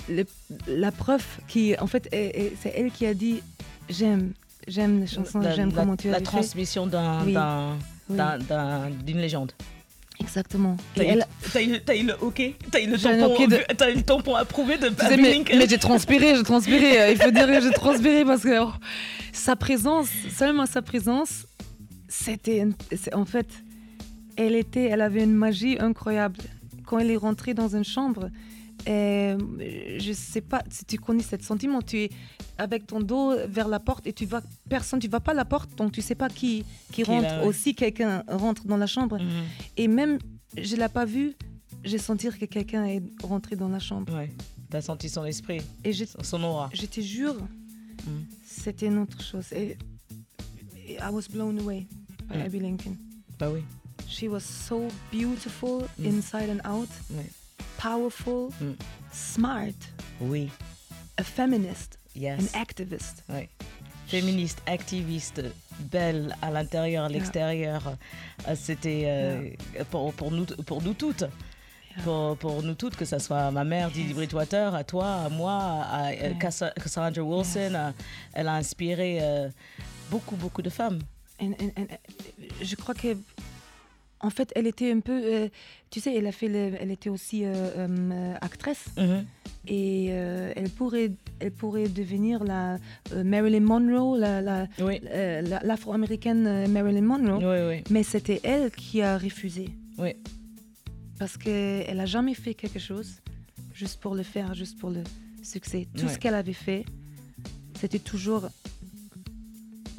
le- 0.09 0.25
la 0.69 0.93
preuve 0.93 1.25
qui, 1.49 1.75
en 1.79 1.87
fait, 1.87 2.09
est- 2.13 2.39
est- 2.39 2.53
c'est 2.63 2.73
elle 2.77 2.91
qui 2.91 3.07
a 3.07 3.15
dit 3.15 3.43
j'aime, 3.89 4.33
j'aime 4.69 5.01
les 5.01 5.07
chansons, 5.07 5.41
La- 5.41 5.55
j'aime 5.55 5.71
la- 5.71 5.75
comment 5.83 5.97
tu 5.97 6.09
La 6.09 6.15
as 6.17 6.19
fait. 6.19 6.25
transmission 6.25 6.85
Oui. 6.87 7.37
Oui, 8.09 8.17
d'une 9.05 9.19
légende. 9.21 9.53
exactement. 10.21 10.77
T'as 10.95 11.03
eu, 11.05 11.07
elle, 11.07 11.25
eu- 12.01 12.07
le 12.07 12.15
OK? 12.23 12.43
T'as 12.71 12.81
eu 12.81 12.87
de- 12.87 13.91
eu 13.91 13.95
le 13.97 14.03
tampon 14.03 14.35
approuvé 14.35 14.77
de 14.79 14.89
Tu 14.89 14.95
sais, 14.97 15.13
Abby 15.15 15.23
mais, 15.23 15.45
mais 15.57 15.69
j'ai 15.69 15.79
transpiré, 15.79 16.35
j'ai 16.37 16.43
transpiré. 16.43 17.13
Il 17.13 17.17
faut 17.21 17.31
dire 17.31 17.47
que 17.47 17.61
j'ai 17.61 17.71
transpiré 17.73 18.25
parce 18.25 18.43
que 18.43 18.61
oh, 18.63 18.73
sa 19.33 19.57
présence, 19.57 20.09
seulement 20.37 20.67
sa 20.67 20.83
présence, 20.83 21.47
c'était 22.09 22.67
en 23.15 23.25
fait, 23.25 23.47
elle 24.37 24.55
était, 24.55 24.85
elle 24.85 25.01
avait 25.01 25.25
une 25.25 25.35
magie 25.35 25.77
incroyable. 25.81 26.37
Quand 26.87 26.99
elle 26.99 27.11
est 27.11 27.17
rentrée 27.17 27.55
dans 27.55 27.75
une 27.75 27.85
chambre, 27.85 28.29
euh, 28.89 29.39
je 29.99 30.13
sais 30.13 30.41
pas 30.41 30.63
si 30.71 30.85
tu 30.85 30.99
connais 30.99 31.23
ce 31.23 31.37
sentiment, 31.41 31.83
tu 31.83 31.99
es 32.05 32.11
avec 32.59 32.87
ton 32.87 33.01
dos 33.01 33.35
vers 33.47 33.69
la 33.69 33.81
porte 33.81 34.07
et 34.07 34.13
tu 34.13 34.27
vois 34.27 34.43
personne, 34.69 34.99
tu 35.01 35.09
vois 35.09 35.21
pas 35.21 35.35
la 35.35 35.45
porte, 35.45 35.75
donc 35.77 35.93
tu 35.93 36.03
sais 36.03 36.15
pas 36.15 36.29
qui 36.29 36.65
qui 36.93 37.03
rentre. 37.05 37.23
là, 37.29 37.41
ouais. 37.41 37.47
Aussi, 37.47 37.75
quelqu'un 37.75 38.23
rentre 38.29 38.67
dans 38.67 38.77
la 38.77 38.87
chambre 38.87 39.19
Mhm. 39.19 39.45
et 39.77 39.89
même 39.89 40.19
je 40.57 40.77
l'ai 40.77 40.89
pas 40.89 41.05
vu, 41.05 41.35
j'ai 41.85 41.99
senti 41.99 42.29
que 42.29 42.45
quelqu'un 42.47 42.85
est 42.85 43.03
rentré 43.23 43.57
dans 43.57 43.69
la 43.69 43.79
chambre 43.79 44.15
Ouais. 44.15 44.31
T'as 44.71 44.81
senti 44.83 45.09
son 45.09 45.25
esprit, 45.25 45.61
et 45.85 45.93
son 46.23 46.43
aura. 46.43 46.71
je 46.73 46.87
te 46.87 47.01
jure, 47.01 47.37
Mm. 48.07 48.11
c'était 48.45 48.87
une 48.87 48.99
autre 48.99 49.23
chose. 49.23 49.53
Et, 49.53 49.77
et 50.89 50.95
I 50.95 51.09
was 51.13 51.25
blown 51.31 51.59
away 51.61 51.87
by 52.29 52.39
Mm. 52.39 52.41
Abby 52.43 52.59
Lincoln. 52.61 52.97
Bah 53.39 53.51
oui. 53.51 53.61
She 54.09 54.25
was 54.29 54.41
so 54.41 54.89
beautiful 55.13 55.83
Mm. 55.99 56.07
inside 56.07 56.51
and 56.51 56.69
out, 56.71 56.89
Ouais. 57.11 57.31
Powerful, 57.83 58.51
Mm. 58.61 58.77
smart, 59.13 59.75
Oui. 60.21 60.51
a 61.19 61.23
feminist, 61.25 61.99
Yes. 62.15 62.41
an 62.55 62.61
activist. 62.61 63.25
Ouais. 63.29 63.49
Féministe, 64.07 64.61
activiste, 64.67 65.43
belle 65.91 66.37
à 66.43 66.51
l'intérieur, 66.51 67.05
à 67.05 67.09
l'extérieur. 67.09 67.97
Euh, 68.47 68.55
C'était 68.55 69.05
euh, 69.07 69.49
pour, 69.91 70.13
pour, 70.13 70.31
nous, 70.31 70.45
pour 70.67 70.83
nous 70.83 70.95
toutes. 70.95 71.25
Pour, 72.05 72.37
pour 72.39 72.63
nous 72.63 72.75
toutes, 72.75 72.97
que 72.97 73.05
ce 73.05 73.19
soit 73.19 73.51
ma 73.51 73.65
mère, 73.65 73.91
Didi 73.91 74.15
Bridgewater, 74.15 74.75
à 74.75 74.83
toi, 74.85 75.25
à 75.27 75.29
moi, 75.29 75.53
à, 75.91 76.09
euh, 76.09 76.13
Yeah. 76.13 76.35
Cassandra 76.35 77.23
Wilson. 77.23 77.93
elle 78.33 78.49
a 78.49 78.55
inspiré 78.55 79.19
euh, 79.21 79.49
beaucoup, 80.11 80.37
beaucoup 80.37 80.63
de 80.63 80.71
femmes. 80.71 81.01
And- 81.41 81.53
and- 81.61 81.73
and, 81.77 81.87
je 82.63 82.77
crois 82.77 82.95
que, 82.95 83.17
en 84.23 84.31
fait, 84.31 84.53
elle 84.55 84.67
était 84.67 84.91
un 84.93 85.01
peu, 85.01 85.21
euh, 85.25 85.49
tu 85.91 86.01
sais, 86.01 86.15
elle 86.15 86.27
a 86.27 86.33
fait, 86.33 86.49
le- 86.49 86.77
elle 86.81 86.91
était 86.91 87.11
aussi 87.11 87.45
euh, 87.45 87.53
euh, 87.77 88.35
actrice. 88.41 88.87
Mhm. 88.97 89.25
et 89.69 90.07
elle 90.07 90.71
pourrait 90.71 91.13
elle 91.39 91.53
pourrait 91.53 91.89
devenir 91.89 92.43
la 92.43 92.79
Marilyn 93.15 93.61
Monroe 93.61 94.19
la, 94.19 94.41
la- 94.41 94.67
Oui. 94.81 94.99
la- 95.05 95.63
l'afro-américaine 95.63 96.67
Marilyn 96.69 97.03
Monroe 97.03 97.39
Oui, 97.39 97.59
oui. 97.77 97.85
mais 97.89 98.03
c'était 98.03 98.41
elle 98.43 98.73
qui 98.73 99.03
a 99.03 99.17
refusé 99.19 99.67
Oui. 99.99 100.15
parce 101.17 101.37
qu'elle 101.37 102.01
a 102.01 102.07
jamais 102.07 102.35
fait 102.35 102.55
quelque 102.55 102.81
chose 102.81 103.21
juste 103.73 104.01
pour 104.01 104.17
le 104.17 104.25
faire 104.25 104.53
juste 104.55 104.77
pour 104.81 104.91
le 104.91 105.05
succès 105.45 105.87
tout 105.97 106.09
ce 106.09 106.19
qu'elle 106.19 106.35
avait 106.35 106.53
fait 106.69 106.85
c'était 107.81 108.01
toujours 108.01 108.49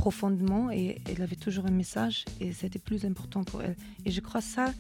profondément 0.08 0.70
et 0.70 0.98
elle 1.10 1.22
avait 1.22 1.38
toujours 1.38 1.66
un 1.66 1.72
message 1.72 2.26
et 2.42 2.52
c'était 2.52 2.78
plus 2.90 3.06
important 3.06 3.46
pour 3.46 3.62
elle 3.62 3.78
et 4.06 4.12
je 4.12 4.20
crois 4.20 4.42
ça 4.42 4.74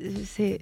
euh, 0.00 0.10
c'est 0.24 0.58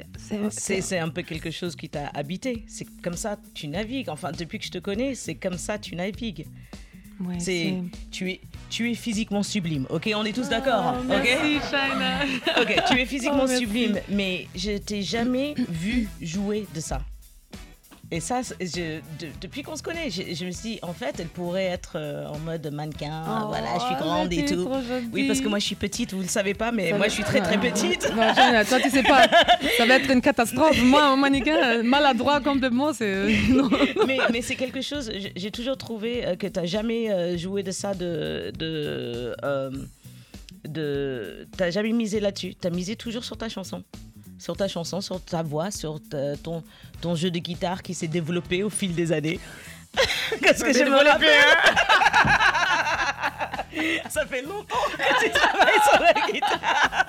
c'est- 0.80 0.98
un 0.98 1.08
peu 1.08 1.22
quelque 1.22 1.52
chose 1.52 1.76
qui 1.76 1.88
t'a 1.88 2.08
habité. 2.08 2.64
C'est 2.66 2.86
comme 3.00 3.14
ça 3.16 3.38
tu 3.54 3.68
navigues. 3.68 4.08
Enfin, 4.10 4.32
depuis 4.32 4.58
que 4.58 4.64
je 4.64 4.72
te 4.72 4.78
connais, 4.78 5.14
c'est 5.14 5.36
comme 5.36 5.56
ça 5.56 5.78
tu 5.78 5.94
navigues. 5.94 6.46
ouais, 7.20 7.38
C'est 7.38 7.76
tu 8.10 8.28
es 8.32 8.40
tu 8.70 8.90
es 8.90 8.94
physiquement 8.96 9.44
sublime. 9.44 9.86
Ok, 9.88 10.10
on 10.16 10.24
est 10.24 10.32
tous 10.32 10.48
d'accord. 10.48 10.96
Oh, 10.98 11.04
ok? 11.04 11.22
merci, 11.22 11.52
Shaina. 11.70 12.12
Ok, 12.60 12.72
tu 12.88 12.94
es 13.00 13.06
physiquement 13.06 13.46
Oh, 13.48 13.56
sublime, 13.60 14.00
mais 14.10 14.48
je 14.56 14.76
t'ai 14.78 15.02
jamais 15.02 15.54
vu 15.68 16.08
jouer 16.20 16.66
de 16.74 16.80
ça. 16.80 17.00
Et 18.12 18.18
ça, 18.18 18.40
je- 18.60 18.98
de- 19.20 19.28
depuis 19.40 19.62
qu'on 19.62 19.76
se 19.76 19.82
connaît, 19.84 20.10
je, 20.10 20.22
je 20.34 20.44
me 20.44 20.50
suis 20.50 20.70
dit, 20.72 20.78
en 20.82 20.92
fait, 20.92 21.14
elle 21.20 21.28
pourrait 21.28 21.66
être 21.66 21.92
euh, 21.94 22.26
en 22.26 22.38
mode 22.40 22.68
mannequin. 22.72 23.22
Oh, 23.24 23.46
voilà, 23.46 23.74
je 23.78 23.84
suis 23.86 23.94
grande 23.94 24.32
et 24.32 24.44
tout. 24.46 24.68
Oui, 25.12 25.28
parce 25.28 25.40
que 25.40 25.46
moi, 25.48 25.60
je 25.60 25.66
suis 25.66 25.76
petite, 25.76 26.12
vous 26.12 26.22
le 26.22 26.26
savez 26.26 26.54
pas, 26.54 26.72
mais 26.72 26.90
Ça 26.90 26.96
moi, 26.96 27.06
va- 27.06 27.08
je 27.08 27.14
suis 27.14 27.22
très, 27.22 27.40
très 27.40 27.56
Ouais. 27.56 27.70
petite. 27.70 28.10
Non, 28.16 28.32
toi, 28.68 28.80
tu 28.82 28.90
sais 28.90 29.04
pas, 29.04 29.28
ça 29.78 29.86
va 29.86 29.94
être 29.94 30.10
une 30.10 30.20
catastrophe. 30.20 30.82
Moi, 30.82 31.04
un 31.04 31.16
mannequin 31.16 31.56
euh, 31.78 31.82
maladroit 31.84 32.40
complètement, 32.40 32.92
c'est. 32.92 33.04
euh, 33.06 33.30
mais 34.08 34.18
mais 34.32 34.42
c'est 34.42 34.56
quelque 34.56 34.80
chose, 34.80 35.12
j'ai- 35.36 35.50
toujours 35.52 35.76
trouvé 35.78 36.24
que 36.38 36.48
tu 36.48 36.58
n'as 36.58 36.66
jamais 36.66 37.36
joué 37.38 37.62
de 37.62 37.70
ça, 37.70 37.94
de. 37.94 38.50
de, 38.58 39.36
euh, 39.44 39.70
de 40.68 41.46
t'as 41.56 41.70
jamais 41.70 41.92
misé 41.92 42.20
là-dessus. 42.20 42.54
Tu 42.60 42.66
as 42.66 42.70
misé 42.70 42.96
toujours 42.96 43.24
sur 43.24 43.36
ta 43.36 43.48
chanson. 43.48 43.82
Sur 44.40 44.56
ta 44.56 44.66
chanson, 44.68 45.00
sur 45.02 45.22
ta 45.22 45.42
voix, 45.42 45.70
sur 45.70 46.00
ta- 46.10 46.34
ton, 46.36 46.64
ton 47.02 47.14
jeu 47.14 47.30
de 47.30 47.38
guitare 47.38 47.82
qui 47.82 47.92
s'est 47.94 48.08
développé 48.08 48.62
au 48.62 48.70
fil 48.70 48.94
des 48.94 49.12
années. 49.12 49.38
Qu'est-ce 50.42 50.64
que 50.64 50.72
je 50.72 50.82
me 50.84 50.96
rappelle 50.96 51.46
Ça 54.08 54.24
fait 54.26 54.42
longtemps 54.42 54.76
que 54.96 55.24
tu 55.24 55.30
travailles 55.30 55.80
sur 55.90 56.00
la 56.00 56.32
guitare. 56.32 57.06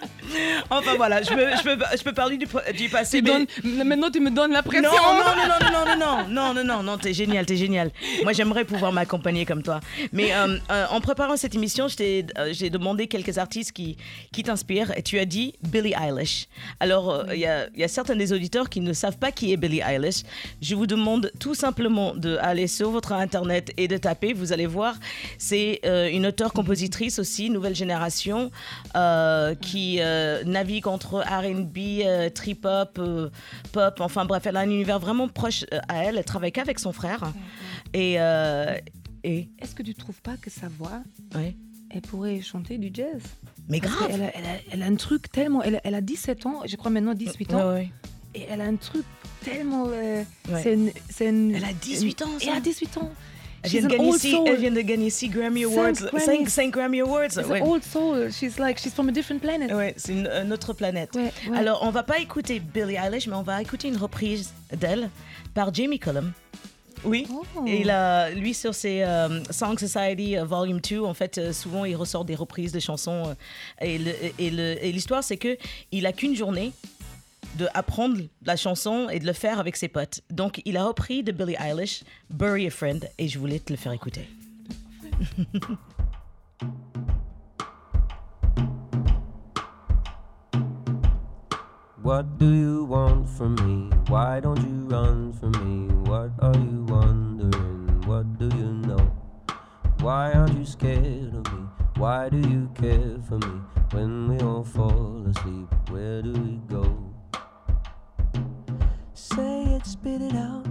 Enfin 0.69 0.95
voilà, 0.95 1.21
je 1.21 1.29
peux, 1.29 1.35
je 1.57 1.63
peux, 1.63 1.77
je 1.97 2.03
peux 2.03 2.13
parler 2.13 2.37
du, 2.37 2.45
du 2.77 2.89
passé. 2.89 3.21
Tu 3.21 3.23
mais- 3.31 3.45
donnes- 3.63 3.87
maintenant, 3.87 4.09
tu 4.09 4.19
me 4.19 4.29
donnes 4.31 4.51
la 4.51 4.63
pression. 4.63 4.89
non, 4.89 5.13
non, 5.13 5.35
non, 5.35 5.47
non, 5.47 5.71
non, 5.71 5.95
non, 5.95 5.97
non, 5.97 6.27
non, 6.29 6.53
non, 6.53 6.63
non, 6.63 6.83
non, 6.83 6.97
t'es 6.97 7.13
génial, 7.13 7.45
t'es 7.45 7.57
génial. 7.57 7.91
Moi, 8.23 8.33
j'aimerais 8.33 8.65
pouvoir 8.65 8.91
m'accompagner 8.91 9.45
comme 9.45 9.63
toi. 9.63 9.79
Mais 10.11 10.33
euh, 10.33 10.57
euh, 10.71 10.85
en 10.89 11.01
préparant 11.01 11.37
cette 11.37 11.55
émission, 11.55 11.87
je 11.87 11.95
t'ai, 11.95 12.25
euh, 12.37 12.49
j'ai 12.53 12.69
demandé 12.69 13.07
quelques 13.07 13.37
artistes 13.37 13.71
qui, 13.71 13.97
qui 14.31 14.43
t'inspirent 14.43 14.91
et 14.97 15.03
tu 15.03 15.19
as 15.19 15.25
dit 15.25 15.53
Billie 15.63 15.93
Eilish. 15.99 16.47
Alors, 16.79 17.09
euh, 17.11 17.23
il 17.33 17.39
y, 17.39 17.45
a, 17.45 17.67
y 17.75 17.83
a 17.83 17.87
certains 17.87 18.15
des 18.15 18.33
auditeurs 18.33 18.69
qui 18.69 18.79
ne 18.81 18.93
savent 18.93 19.17
pas 19.17 19.31
qui 19.31 19.51
est 19.53 19.57
Billie 19.57 19.81
Eilish. 19.81 20.23
Je 20.61 20.75
vous 20.75 20.87
demande 20.87 21.31
tout 21.39 21.55
simplement 21.55 22.13
d'aller 22.15 22.67
sur 22.67 22.89
votre 22.91 23.11
internet 23.13 23.71
et 23.77 23.87
de 23.87 23.97
taper. 23.97 24.33
Vous 24.33 24.53
allez 24.53 24.65
voir, 24.67 24.95
c'est 25.37 25.79
euh, 25.85 26.09
une 26.09 26.25
auteure-compositrice 26.25 27.19
aussi, 27.19 27.49
nouvelle 27.49 27.75
génération, 27.75 28.51
euh, 28.95 29.55
qui 29.55 29.99
euh, 30.21 30.43
navigue 30.45 30.87
entre 30.87 31.19
R&B, 31.19 31.77
euh, 32.05 32.29
trip-hop, 32.29 32.97
euh, 32.99 33.29
pop. 33.71 33.95
Enfin 33.99 34.25
bref, 34.25 34.45
elle 34.45 34.57
a 34.57 34.61
un 34.61 34.69
univers 34.69 34.99
vraiment 34.99 35.27
proche 35.27 35.65
euh, 35.73 35.79
à 35.87 36.05
elle. 36.05 36.17
Elle 36.17 36.23
travaille 36.25 36.51
qu'avec 36.51 36.79
son 36.79 36.93
frère. 36.93 37.33
Et, 37.93 38.15
euh, 38.19 38.77
et 39.23 39.49
Est-ce 39.59 39.75
que 39.75 39.83
tu 39.83 39.93
trouves 39.95 40.21
pas 40.21 40.37
que 40.37 40.49
sa 40.49 40.67
voix, 40.67 41.01
ouais. 41.35 41.55
elle 41.89 42.01
pourrait 42.01 42.41
chanter 42.41 42.77
du 42.77 42.89
jazz? 42.93 43.21
Mais 43.69 43.79
Parce 43.79 43.95
grave. 43.95 44.11
a, 44.11 44.15
elle 44.15 44.45
a, 44.45 44.57
elle 44.71 44.83
a 44.83 44.85
un 44.85 44.95
truc 44.95 45.31
tellement. 45.31 45.61
Elle, 45.63 45.75
a- 45.75 45.81
elle 45.83 45.95
a 45.95 46.01
17 46.01 46.45
ans, 46.45 46.61
je 46.65 46.75
crois 46.75 46.91
maintenant 46.91 47.13
18 47.13 47.53
ans. 47.53 47.75
Et 48.33 48.45
elle 48.49 48.61
a 48.61 48.65
un 48.65 48.75
truc 48.77 49.03
tellement. 49.43 49.85
euh, 49.89 50.23
Ouais. 50.49 50.61
c'est 51.09 51.27
une, 51.29 51.53
Elle 51.55 51.65
a 51.65 51.73
18 51.73 52.21
ans, 52.21 52.29
Elle 52.41 52.49
a 52.49 52.59
18 52.61 52.97
ans. 52.97 53.11
Elle 53.63 53.69
vient, 53.69 53.81
de 53.83 53.87
gagner 53.87 54.11
six, 54.17 54.35
elle 54.47 54.57
vient 54.59 54.71
de 54.71 54.81
gagner 54.81 55.09
6 55.09 55.29
Grammy 55.29 55.63
Cinq 55.63 55.71
Awards. 55.77 56.19
5, 56.19 56.49
5 56.49 56.71
Grammy 56.71 57.01
Awards. 57.01 57.29
She's 57.29 57.45
Ouais. 57.47 57.61
an 57.61 57.65
old 57.67 57.83
soul. 57.83 58.31
She's 58.31 58.57
like, 58.57 58.79
she's 58.79 58.93
from 58.93 59.09
a 59.09 59.11
different 59.11 59.39
planet. 59.41 59.71
Ouais, 59.71 59.93
c'est 59.97 60.13
une, 60.13 60.27
une 60.27 60.51
autre 60.51 60.73
planète. 60.73 61.11
Ouais, 61.15 61.31
ouais. 61.49 61.57
Alors, 61.57 61.79
on 61.83 61.91
va 61.91 62.03
pas 62.03 62.19
écouter 62.19 62.59
Billie 62.59 62.95
Eilish, 62.95 63.27
mais 63.27 63.35
on 63.35 63.43
va 63.43 63.61
écouter 63.61 63.87
une 63.87 63.97
reprise 63.97 64.51
d'elle 64.75 65.09
par 65.53 65.73
Jamie 65.73 65.99
Cullum. 65.99 66.31
Oui. 67.03 67.25
Oh. 67.31 67.43
Et 67.67 67.81
il 67.81 67.89
a, 67.89 68.29
lui, 68.29 68.53
sur 68.53 68.75
ses 68.75 69.01
euh, 69.01 69.43
Song 69.49 69.77
Society 69.77 70.37
euh, 70.37 70.43
Volume 70.45 70.79
2, 70.79 70.99
en 71.01 71.13
fait, 71.15 71.37
euh, 71.39 71.51
souvent, 71.51 71.83
il 71.83 71.95
ressort 71.95 72.25
des 72.25 72.35
reprises 72.35 72.71
de 72.71 72.79
chansons. 72.79 73.23
euh, 73.29 73.33
et 73.85 73.97
le- 73.97 74.13
et 74.37 74.49
le- 74.51 74.83
et 74.85 74.91
l'histoire, 74.91 75.23
c'est 75.23 75.37
que 75.37 75.57
il 75.91 76.05
a 76.05 76.13
qu'une 76.13 76.35
journée 76.35 76.73
de 77.57 77.67
apprendre 77.73 78.17
la 78.43 78.55
chanson 78.55 79.09
et 79.09 79.19
de 79.19 79.25
le 79.25 79.33
faire 79.33 79.59
avec 79.59 79.75
ses 79.75 79.87
potes. 79.87 80.21
Donc, 80.29 80.61
il 80.65 80.77
a 80.77 80.85
repris 80.85 81.23
de 81.23 81.31
Billie 81.31 81.55
Eilish, 81.59 82.03
Bury 82.29 82.67
a 82.67 82.69
Friend, 82.69 83.07
et 83.17 83.27
je 83.27 83.39
voulais 83.39 83.59
te 83.59 83.73
le 83.73 83.77
faire 83.77 83.91
écouter. 83.91 84.27
What 92.03 92.39
do 92.39 92.51
you 92.51 92.85
want 92.85 93.29
from 93.29 93.53
me? 93.55 93.95
Why 94.09 94.39
don't 94.39 94.57
you 94.57 94.87
run 94.87 95.33
from 95.33 95.51
me? 95.61 95.93
What 96.09 96.31
are 96.41 96.57
you 96.57 96.83
wondering? 96.89 98.01
What 98.07 98.39
do 98.39 98.49
you 98.57 98.73
know? 98.87 99.11
Why 99.99 100.31
aren't 100.33 100.57
you 100.57 100.65
scared 100.65 101.35
of 101.35 101.53
me? 101.53 101.67
Why 101.97 102.27
do 102.29 102.37
you 102.37 102.71
care 102.73 103.17
for 103.29 103.37
me? 103.37 103.61
When 103.91 104.29
we 104.29 104.39
all 104.43 104.63
fall 104.63 105.23
asleep, 105.27 105.67
where 105.91 106.23
do 106.23 106.31
we 106.31 106.59
go? 106.67 107.10
Say 109.35 109.63
it, 109.75 109.85
spit 109.85 110.21
it 110.21 110.35
out. 110.35 110.67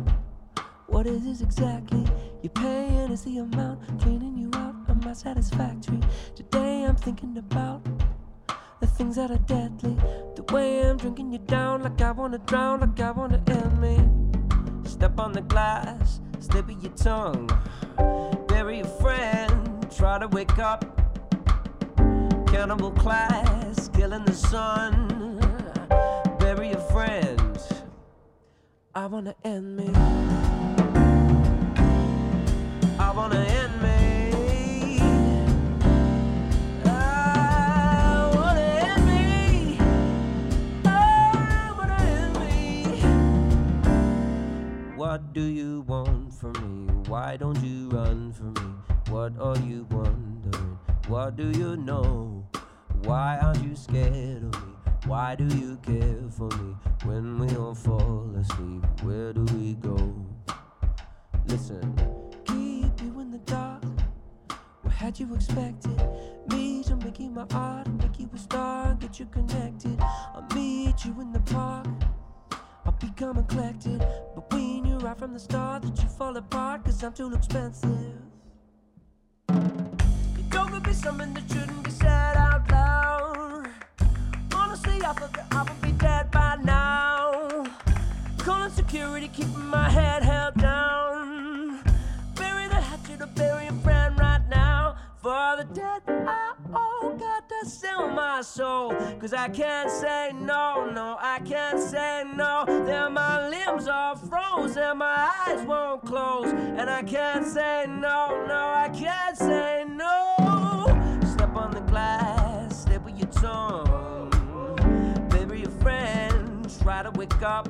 What 0.86 1.06
is 1.06 1.24
this 1.24 1.40
exactly? 1.40 2.04
You're 2.42 2.52
paying 2.52 3.10
is 3.10 3.22
the 3.22 3.38
amount, 3.38 3.80
cleaning 4.02 4.36
you 4.36 4.50
out 4.54 4.74
Am 4.90 5.00
my 5.02 5.14
satisfactory. 5.14 6.00
Today 6.36 6.84
I'm 6.84 6.94
thinking 6.96 7.38
about 7.38 7.82
the 8.80 8.86
things 8.86 9.16
that 9.16 9.30
are 9.30 9.38
deadly. 9.38 9.96
The 10.34 10.42
way 10.52 10.86
I'm 10.86 10.98
drinking 10.98 11.32
you 11.32 11.38
down, 11.38 11.84
like 11.84 12.02
I 12.02 12.10
wanna 12.10 12.36
drown, 12.36 12.80
like 12.80 13.00
I 13.00 13.12
wanna 13.12 13.42
end 13.46 13.80
me. 13.80 13.96
Step 14.86 15.18
on 15.18 15.32
the 15.32 15.40
glass, 15.40 16.20
slip 16.40 16.68
of 16.68 16.82
your 16.82 16.92
tongue. 16.92 17.48
Bury 18.46 18.80
a 18.80 18.84
friend, 18.84 19.90
try 19.90 20.18
to 20.18 20.28
wake 20.28 20.58
up. 20.58 20.84
Cannibal 22.48 22.90
class, 22.90 23.88
killing 23.94 24.26
the 24.26 24.34
sun. 24.34 25.49
I 28.92 29.06
wanna 29.06 29.36
end 29.44 29.76
me. 29.76 29.88
I 32.98 33.12
wanna 33.14 33.38
end 33.38 33.82
me. 33.82 34.98
What 44.96 45.32
do 45.32 45.42
you 45.42 45.82
want 45.82 46.34
from 46.34 46.52
me? 46.86 46.92
Why 47.08 47.36
don't 47.36 47.62
you 47.62 47.90
run 47.90 48.32
from 48.32 48.54
me? 48.54 48.60
What 49.08 49.32
are 49.40 49.56
you 49.58 49.86
wondering? 49.90 50.78
What 51.06 51.36
do 51.36 51.50
you 51.56 51.76
know? 51.76 52.44
Why 53.04 53.38
aren't 53.40 53.62
you 53.62 53.76
scared 53.76 54.42
of 54.42 54.66
me? 54.66 54.69
Why 55.10 55.34
do 55.34 55.44
you 55.58 55.76
care 55.82 56.22
for 56.30 56.48
me? 56.62 56.76
When 57.02 57.40
we 57.40 57.56
all 57.56 57.74
fall 57.74 58.30
asleep, 58.38 58.84
where 59.02 59.32
do 59.32 59.42
we 59.56 59.74
go? 59.74 59.96
Listen, 61.48 61.82
keep 62.46 63.02
you 63.02 63.18
in 63.18 63.32
the 63.32 63.38
dark. 63.38 63.82
What 64.82 64.94
had 64.94 65.18
you 65.18 65.34
expected? 65.34 66.00
Me 66.52 66.84
to 66.84 66.94
make 66.94 67.18
you 67.18 67.28
my 67.28 67.44
art, 67.52 67.88
make 67.94 68.20
you 68.20 68.30
a 68.32 68.38
star, 68.38 68.94
get 69.00 69.18
you 69.18 69.26
connected. 69.26 70.00
I'll 70.00 70.46
meet 70.54 71.04
you 71.04 71.20
in 71.20 71.32
the 71.32 71.40
park. 71.40 71.88
I'll 72.86 72.92
become 72.92 73.38
eclectic. 73.38 73.98
But 74.36 74.54
we 74.54 74.80
knew 74.80 74.98
right 74.98 75.18
from 75.18 75.32
the 75.32 75.40
start 75.40 75.82
that 75.82 76.00
you 76.00 76.08
fall 76.08 76.36
apart, 76.36 76.84
cause 76.84 77.02
I'm 77.02 77.12
too 77.12 77.34
expensive. 77.34 77.90
You 79.48 80.44
Your 80.52 80.68
could 80.68 80.84
be 80.84 80.92
something 80.92 81.34
that 81.34 81.50
shouldn't 81.50 81.82
be 81.82 81.90
said 81.90 82.36
out 82.36 82.70
loud. 82.70 83.19
Honestly, 84.82 85.04
I 85.04 85.12
that 85.12 85.46
I 85.50 85.62
would 85.62 85.82
be 85.82 85.92
dead 85.92 86.30
by 86.30 86.56
now. 86.62 87.66
Calling 88.38 88.70
security, 88.70 89.28
keeping 89.28 89.66
my 89.66 89.90
head 89.90 90.22
held 90.22 90.54
down. 90.54 91.82
Bury 92.34 92.68
the 92.68 92.80
hatchet 92.80 93.20
or 93.20 93.26
bury 93.26 93.66
a 93.66 93.72
friend 93.72 94.18
right 94.18 94.40
now. 94.48 94.96
For 95.20 95.56
the 95.58 95.64
dead, 95.74 96.02
I 96.08 96.54
oh, 96.72 97.14
got 97.18 97.46
to 97.48 97.68
sell 97.68 98.08
my 98.08 98.40
soul. 98.40 98.94
Cause 99.20 99.34
I 99.34 99.48
can't 99.48 99.90
say 99.90 100.30
no, 100.34 100.90
no, 100.90 101.18
I 101.20 101.40
can't 101.40 101.78
say 101.78 102.24
no. 102.34 102.64
Then 102.66 103.12
my 103.12 103.48
limbs 103.48 103.86
are 103.86 104.16
frozen, 104.16 104.96
my 104.96 105.30
eyes 105.46 105.62
won't 105.66 106.06
close. 106.06 106.50
And 106.52 106.88
I 106.88 107.02
can't 107.02 107.46
say 107.46 107.84
no, 107.86 108.46
no, 108.46 108.72
I 108.74 108.88
can't 108.94 109.36
say 109.36 109.84
no. 109.86 110.86
Step 111.34 111.54
on 111.54 111.72
the 111.72 111.80
glass, 111.80 112.84
slip 112.84 113.04
with 113.04 113.18
your 113.18 113.28
tongue. 113.28 113.89
Try 116.80 117.02
to 117.02 117.10
wake 117.10 117.42
up. 117.42 117.68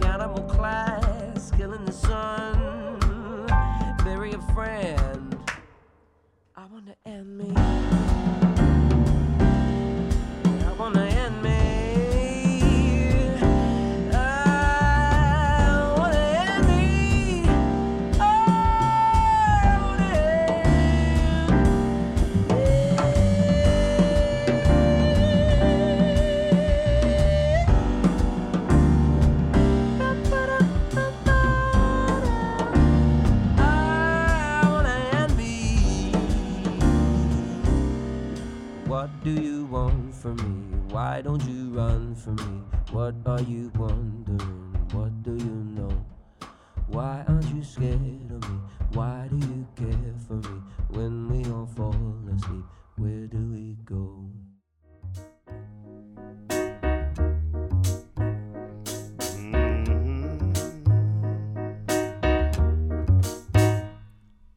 Cannibal 0.00 0.42
class, 0.44 1.50
killing 1.50 1.84
the 1.84 1.92
sun. 1.92 2.98
Bury 4.02 4.32
a 4.32 4.40
friend. 4.54 5.36
I 6.56 6.64
wanna 6.72 6.96
end 7.04 7.36
me. 7.36 8.11
Do 39.24 39.30
you 39.30 39.66
want 39.66 40.12
from 40.14 40.36
me? 40.36 40.78
Why 40.90 41.22
don't 41.22 41.42
you 41.44 41.70
run 41.70 42.14
from 42.16 42.36
me? 42.36 42.62
What 42.90 43.14
are 43.24 43.40
you 43.42 43.70
wondering? 43.76 44.76
What 44.92 45.22
do 45.22 45.32
you 45.32 45.64
know? 45.76 46.04
Why 46.88 47.24
aren't 47.28 47.46
you 47.54 47.62
scared 47.62 48.30
of 48.32 48.50
me? 48.50 48.58
Why 48.94 49.28
do 49.30 49.36
you 49.36 49.66
care 49.76 50.14
for 50.26 50.34
me? 50.34 50.60
When 50.90 51.28
we 51.30 51.48
all 51.52 51.66
fall 51.66 51.94
asleep, 52.34 52.64
where 52.96 53.26
do 53.28 53.38
we 53.52 53.76
go? 53.84 54.28
Mm-hmm. 59.52 60.38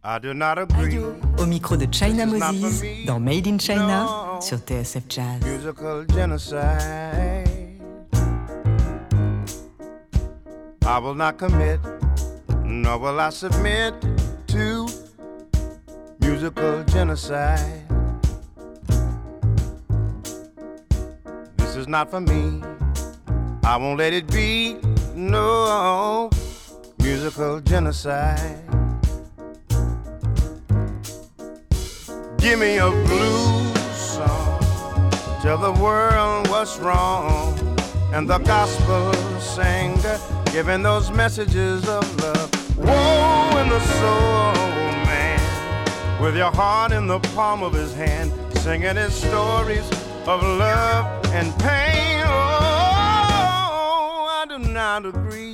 I 0.04 0.20
do 0.20 0.34
not 0.34 0.58
agree. 0.58 0.98
Au 1.38 1.46
micro 1.46 1.78
de 1.78 1.88
China 1.88 2.26
This 2.26 2.34
is 2.34 2.40
not 2.40 2.56
Moses 2.56 3.06
dans 3.06 3.20
Made 3.20 3.48
in 3.48 3.60
China 3.60 3.88
No. 3.88 4.25
Sur 4.42 4.58
TSF 4.60 5.04
Jazz. 5.08 5.42
musical 5.44 6.06
genocide. 6.06 7.48
I 10.88 11.00
will 11.00 11.16
not 11.16 11.38
commit, 11.38 11.80
nor 12.64 12.98
will 13.00 13.20
I 13.20 13.30
submit 13.32 13.94
to 14.48 14.88
musical 16.20 16.84
genocide. 16.84 17.84
This 21.58 21.76
is 21.76 21.88
not 21.88 22.10
for 22.12 22.22
me. 22.22 22.62
I 23.64 23.78
won't 23.78 23.98
let 23.98 24.14
it 24.14 24.28
be. 24.28 24.78
No 25.16 26.30
musical 27.00 27.60
genocide. 27.62 28.62
Give 32.38 32.60
me 32.60 32.78
a 32.78 32.92
blues 32.92 33.75
song. 34.16 34.60
Tell 35.42 35.58
the 35.58 35.74
world 35.84 36.48
what's 36.50 36.78
wrong. 36.78 37.60
And 38.14 38.30
the 38.30 38.40
gospel 38.40 39.14
singer 39.42 40.18
giving 40.54 40.82
those 40.84 41.12
messages 41.12 41.88
of 41.90 42.04
love. 42.24 42.50
Woe 42.78 43.58
in 43.62 43.68
the 43.70 43.82
soul, 44.00 44.54
man. 45.10 46.22
With 46.22 46.38
your 46.38 46.52
heart 46.52 46.92
in 46.94 47.08
the 47.08 47.20
palm 47.36 47.62
of 47.62 47.74
his 47.74 47.94
hand, 47.94 48.32
singing 48.60 48.96
his 48.96 49.14
stories 49.14 49.88
of 50.26 50.42
love 50.42 51.06
and 51.34 51.48
pain. 51.60 52.24
Oh, 52.26 52.32
I 54.40 54.46
do 54.48 54.58
not 54.60 55.06
agree. 55.06 55.45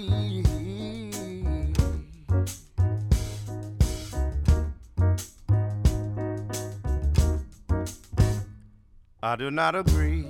I 9.23 9.35
do 9.35 9.51
not 9.51 9.75
agree. 9.75 10.25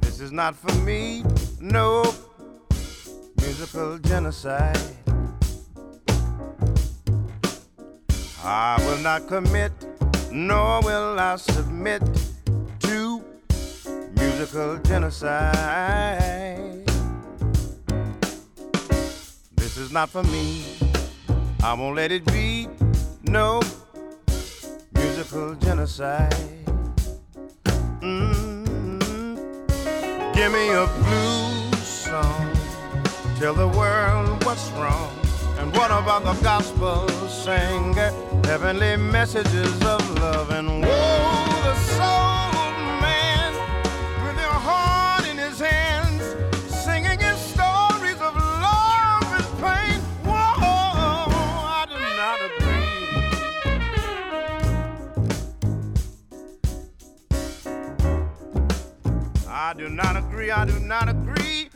This 0.00 0.20
is 0.20 0.32
not 0.32 0.56
for 0.56 0.74
me. 0.86 1.22
No 1.60 2.02
musical 3.36 3.98
genocide. 3.98 4.80
I 8.42 8.82
will 8.86 8.96
not 9.02 9.28
commit, 9.28 9.72
nor 10.32 10.80
will 10.80 11.20
I 11.20 11.36
submit 11.36 12.00
to 12.80 13.22
musical 14.16 14.78
genocide. 14.78 16.86
This 19.56 19.76
is 19.76 19.92
not 19.92 20.08
for 20.08 20.22
me. 20.22 20.64
I 21.62 21.74
won't 21.74 21.96
let 21.96 22.12
it 22.12 22.24
be. 22.24 22.66
No 23.24 23.60
musical 24.94 25.54
genocide. 25.56 26.59
Give 30.40 30.52
me 30.52 30.70
a 30.70 30.86
blues 30.86 31.86
song. 31.86 32.50
Tell 33.38 33.52
the 33.52 33.68
world 33.68 34.42
what's 34.46 34.70
wrong. 34.70 35.12
And 35.58 35.70
what 35.76 35.90
about 35.90 36.24
the 36.24 36.32
gospel 36.42 37.06
sing 37.28 37.92
heavenly 38.44 38.96
messages 38.96 39.82
of 39.84 40.00
love 40.18 40.48
and 40.50 40.80
woe? 40.80 40.88
The 41.62 41.74
soul 41.92 42.72
man 43.02 43.52
with 44.24 44.38
your 44.38 44.58
heart 44.68 45.26
in 45.28 45.36
his 45.36 45.60
hands, 45.60 46.22
singing 46.74 47.20
his 47.20 47.36
stories 47.36 48.18
of 48.22 48.34
love 48.34 49.30
and 49.36 49.44
pain. 49.60 50.00
Whoa, 50.24 50.64
I 51.68 51.84
do 51.86 51.98
not 52.16 52.40
agree. 52.48 52.70
I 59.46 59.74
do 59.74 59.88
not 59.90 60.16
I 60.48 60.64
do 60.64 60.80
not 60.80 61.08
agree. 61.08 61.68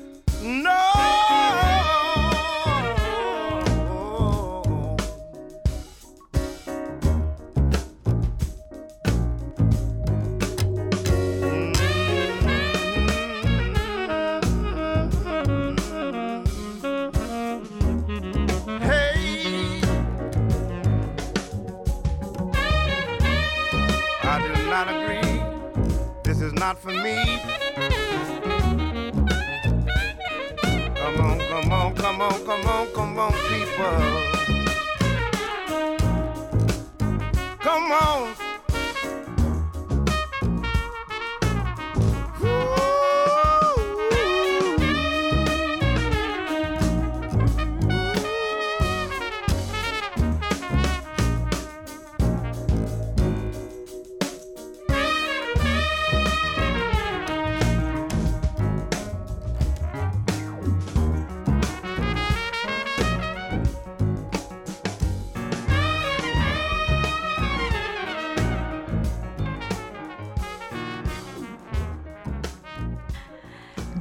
No. 0.42 0.93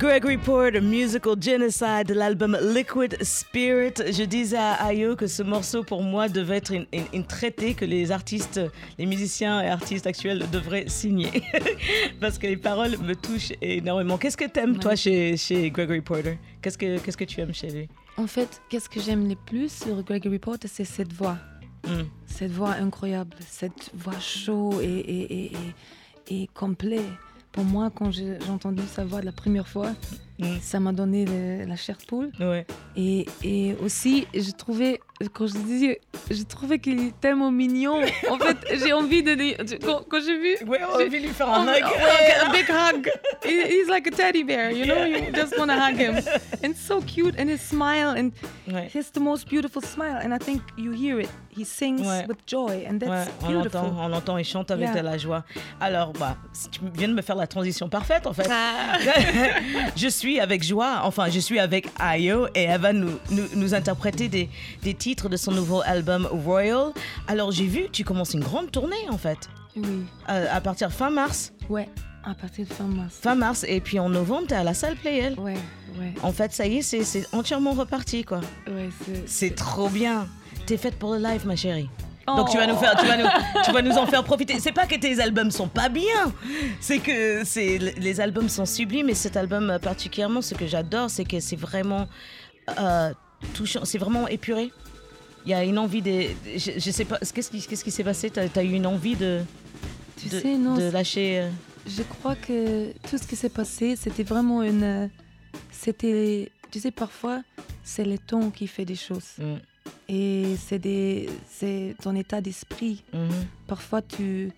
Gregory 0.03 0.37
Porter, 0.37 0.81
Musical 0.81 1.35
Genocide 1.41 2.07
de 2.07 2.13
l'album 2.13 2.57
Liquid 2.73 3.15
Spirit. 3.23 3.93
Je 4.11 4.23
disais 4.25 4.57
à 4.57 4.73
Ayo 4.87 5.15
que 5.15 5.27
ce 5.27 5.41
morceau 5.43 5.81
pour 5.83 6.03
moi 6.03 6.27
devait 6.27 6.57
être 6.57 6.73
une, 6.73 6.85
une- 6.91 7.05
une 7.13 7.25
traité 7.25 7.73
que 7.73 7.85
les 7.85 8.11
artistes, 8.11 8.59
les 8.99 9.05
musiciens 9.05 9.61
et 9.61 9.67
artistes 9.69 10.05
actuels 10.05 10.43
devraient 10.51 10.89
signer. 10.89 11.29
Parce 12.19 12.37
que 12.37 12.47
les 12.47 12.57
paroles 12.57 12.97
me 12.97 13.13
touchent 13.15 13.53
énormément. 13.61 14.17
Qu'est-ce 14.17 14.35
que 14.35 14.43
t'aimes 14.45 14.77
toi 14.77 14.95
chez, 14.97 15.37
chez 15.37 15.71
Gregory 15.71 16.01
Porter 16.01 16.37
Qu'est-ce 16.61 16.77
que 16.77 16.99
Qu'est-ce 16.99 17.17
que 17.17 17.23
tu 17.23 17.39
aimes 17.39 17.53
chez 17.53 17.69
lui? 17.69 17.87
En 18.17 18.27
fait, 18.27 18.61
qu'est-ce 18.69 18.89
que 18.89 18.99
j'aime 18.99 19.29
le 19.29 19.35
plus 19.35 19.71
sur 19.71 20.03
Gregory 20.03 20.37
Porter, 20.39 20.67
c'est 20.67 20.83
cette 20.85 21.13
voix. 21.13 21.37
Mm. 21.87 22.01
Cette 22.25 22.51
voix 22.51 22.71
incroyable, 22.73 23.37
cette 23.47 23.89
voix 23.93 24.19
chaud 24.19 24.81
et, 24.81 24.85
et, 24.85 25.33
et, 25.45 25.51
et, 26.29 26.41
et 26.43 26.49
complet. 26.53 26.99
Pour 27.53 27.63
moi, 27.63 27.91
quand 27.93 28.11
j'ai 28.11 28.39
entendu 28.49 28.81
sa 28.91 29.05
voix 29.05 29.21
la 29.21 29.31
première 29.31 29.67
fois, 29.67 29.91
Mm. 30.43 30.59
ça 30.61 30.79
m'a 30.79 30.91
donné 30.91 31.25
le- 31.25 31.65
la 31.65 31.75
chair 31.75 31.97
de 31.97 32.05
poule. 32.05 32.31
Ouais. 32.39 32.65
Et, 32.95 33.25
et 33.43 33.75
aussi, 33.83 34.27
je 34.33 34.51
trouvais, 34.51 34.99
quand 35.33 35.47
je 35.47 35.53
disais, 35.53 36.01
je 36.29 36.43
trouvais 36.43 36.79
qu'il 36.79 36.99
est 36.99 37.19
tellement 37.19 37.51
mignon. 37.51 38.01
En 38.29 38.37
fait, 38.37 38.57
j'ai 38.83 38.93
envie 38.93 39.23
de. 39.23 39.33
Quand, 39.85 40.03
quand 40.09 40.19
j'ai 40.25 40.37
vu. 40.37 40.69
Ouais, 40.69 40.79
on 40.93 40.97
j'ai- 40.99 41.05
envie 41.07 41.19
de 41.21 41.27
lui 41.27 41.33
faire 41.33 41.49
un 41.49 41.63
hug. 41.67 41.83
a 41.83 42.49
big 42.51 42.69
hug. 42.69 43.09
He- 43.45 43.73
He's 43.73 43.87
like 43.89 44.07
a 44.07 44.11
teddy 44.11 44.43
bear, 44.43 44.71
you 44.71 44.85
know. 44.85 45.05
You 45.05 45.31
just 45.33 45.57
want 45.57 45.67
to 45.67 45.75
hug 45.75 45.97
him, 45.97 46.15
and 46.63 46.73
so 46.75 47.01
cute, 47.01 47.35
and 47.39 47.47
his 47.49 47.61
smile, 47.61 48.09
and 48.17 48.31
Ouais. 48.71 48.87
he 48.93 48.97
has 48.99 49.11
the 49.11 49.19
most 49.19 49.47
beautiful 49.49 49.81
smile. 49.81 50.17
And 50.23 50.31
I 50.33 50.37
think 50.39 50.61
you 50.77 50.91
hear 50.91 51.19
it. 51.19 51.29
He 51.55 51.65
sings 51.65 52.01
Ouais. 52.01 52.25
with 52.27 52.37
joy, 52.47 52.85
and 52.89 52.99
that's 52.99 53.29
on 53.43 53.47
beautiful. 53.51 53.81
l'entend, 53.81 53.95
on 53.99 54.07
l'entend, 54.07 54.37
il 54.37 54.45
chante 54.45 54.71
avec 54.71 54.89
Yeah. 54.89 55.01
de 55.01 55.05
la 55.05 55.17
joie. 55.17 55.43
Alors, 55.79 56.11
bah, 56.13 56.35
tu 56.71 56.79
viens 56.95 57.07
de 57.09 57.13
me 57.13 57.21
faire 57.21 57.35
la 57.35 57.45
transition 57.47 57.89
parfaite, 57.89 58.25
en 58.25 58.33
fait. 58.33 58.47
Ah. 58.49 58.97
je 59.95 60.07
suis 60.07 60.32
avec 60.39 60.63
joie, 60.63 61.01
enfin, 61.03 61.29
je 61.29 61.39
suis 61.39 61.59
avec 61.59 61.87
Ayo 61.99 62.47
et 62.55 62.63
elle 62.63 62.81
va 62.81 62.93
nous, 62.93 63.11
nous, 63.31 63.43
nous 63.55 63.73
interpréter 63.73 64.27
des, 64.27 64.49
des 64.83 64.93
titres 64.93 65.29
de 65.29 65.37
son 65.37 65.51
nouveau 65.51 65.81
album 65.85 66.27
Royal. 66.31 66.91
Alors, 67.27 67.51
j'ai 67.51 67.67
vu, 67.67 67.87
tu 67.91 68.03
commences 68.03 68.33
une 68.33 68.41
grande 68.43 68.71
tournée, 68.71 68.95
en 69.09 69.17
fait, 69.17 69.49
Oui, 69.75 70.05
à, 70.27 70.55
à 70.55 70.61
partir 70.61 70.91
fin 70.91 71.09
mars. 71.09 71.53
ouais. 71.69 71.87
À 72.25 72.33
partir 72.35 72.65
de 72.65 72.71
fin 72.73 72.85
mars. 72.85 73.15
Fin 73.21 73.35
mars, 73.35 73.65
et 73.67 73.81
puis 73.81 73.99
en 73.99 74.07
novembre, 74.07 74.47
t'es 74.47 74.55
à 74.55 74.63
la 74.63 74.73
salle 74.73 74.95
Playel. 74.95 75.37
Ouais, 75.37 75.55
ouais, 75.99 76.13
En 76.21 76.31
fait, 76.31 76.53
ça 76.53 76.65
y 76.65 76.77
est, 76.77 76.81
c'est 76.81 77.03
c'est 77.03 77.27
entièrement 77.33 77.73
reparti, 77.73 78.23
quoi. 78.23 78.39
ouais. 78.67 78.87
c'est- 79.05 79.23
C'est 79.27 79.55
trop 79.55 79.89
bien. 79.89 80.25
T'es 80.65 80.77
faite 80.77 80.95
pour 80.95 81.13
le 81.15 81.19
live, 81.19 81.45
ma 81.45 81.57
chérie. 81.57 81.89
Donc 82.25 82.47
Oh. 82.47 82.51
tu 82.51 82.57
vas 82.57 82.67
nous 82.67 82.77
faire, 82.77 82.95
tu 82.97 83.05
vas 83.05 83.17
nous, 83.17 83.27
tu 83.65 83.71
vas 83.73 83.81
nous 83.81 83.97
en 83.97 84.05
faire 84.05 84.23
profiter. 84.23 84.59
C'est 84.59 84.71
pas 84.71 84.85
que 84.87 84.95
tes 84.95 85.19
albums 85.19 85.51
sont 85.51 85.67
pas 85.67 85.89
bien, 85.89 86.31
c'est 86.79 86.99
que 86.99 87.43
c'est 87.43 87.77
les 87.77 88.21
albums 88.21 88.47
sont 88.49 88.65
sublimes 88.65 89.09
et 89.09 89.13
cet 89.13 89.35
album 89.35 89.69
euh, 89.69 89.79
particulièrement, 89.79 90.41
ce 90.41 90.55
que 90.55 90.65
j'adore, 90.65 91.09
c'est 91.09 91.25
que 91.25 91.39
c'est 91.41 91.57
vraiment 91.57 92.07
euh, 92.79 93.11
touchant, 93.53 93.83
c'est 93.83 93.97
vraiment 93.97 94.27
épuré. 94.29 94.71
Il 95.45 95.51
y 95.51 95.53
a 95.53 95.65
une 95.65 95.77
envie 95.77 96.01
de, 96.01 96.27
je, 96.55 96.71
je 96.77 96.91
sais 96.91 97.03
pas, 97.03 97.17
qu'est-ce 97.19 97.49
qui, 97.51 97.61
qu'est-ce 97.61 97.83
qui 97.83 97.91
s'est 97.91 98.05
passé? 98.05 98.29
T'as 98.29 98.43
as 98.55 98.63
eu 98.63 98.71
une 98.71 98.87
envie 98.87 99.17
de, 99.17 99.41
Tu 100.15 100.29
de, 100.29 100.39
sais, 100.39 100.55
non, 100.57 100.75
de 100.77 100.89
lâcher. 100.89 101.41
euh, 101.41 101.49
Je 101.85 102.03
crois 102.03 102.35
que 102.35 102.93
tout 103.09 103.17
ce 103.17 103.27
qui 103.27 103.35
s'est 103.35 103.49
passé, 103.49 103.97
c'était 103.97 104.23
vraiment 104.23 104.63
une. 104.63 105.09
C'était. 105.71 106.49
Tu 106.71 106.79
sais, 106.79 106.91
parfois, 106.91 107.41
c'est 107.83 108.05
le 108.05 108.17
ton 108.17 108.49
qui 108.49 108.67
fait 108.67 108.85
des 108.85 108.95
choses. 108.95 109.33
mm, 109.37 109.55
Et 110.09 110.55
c'est 110.57 111.95
ton 112.01 112.15
état 112.15 112.41
d'esprit. 112.41 113.03
mhm. 113.13 113.29
Parfois, 113.67 114.01
tu, 114.01 114.51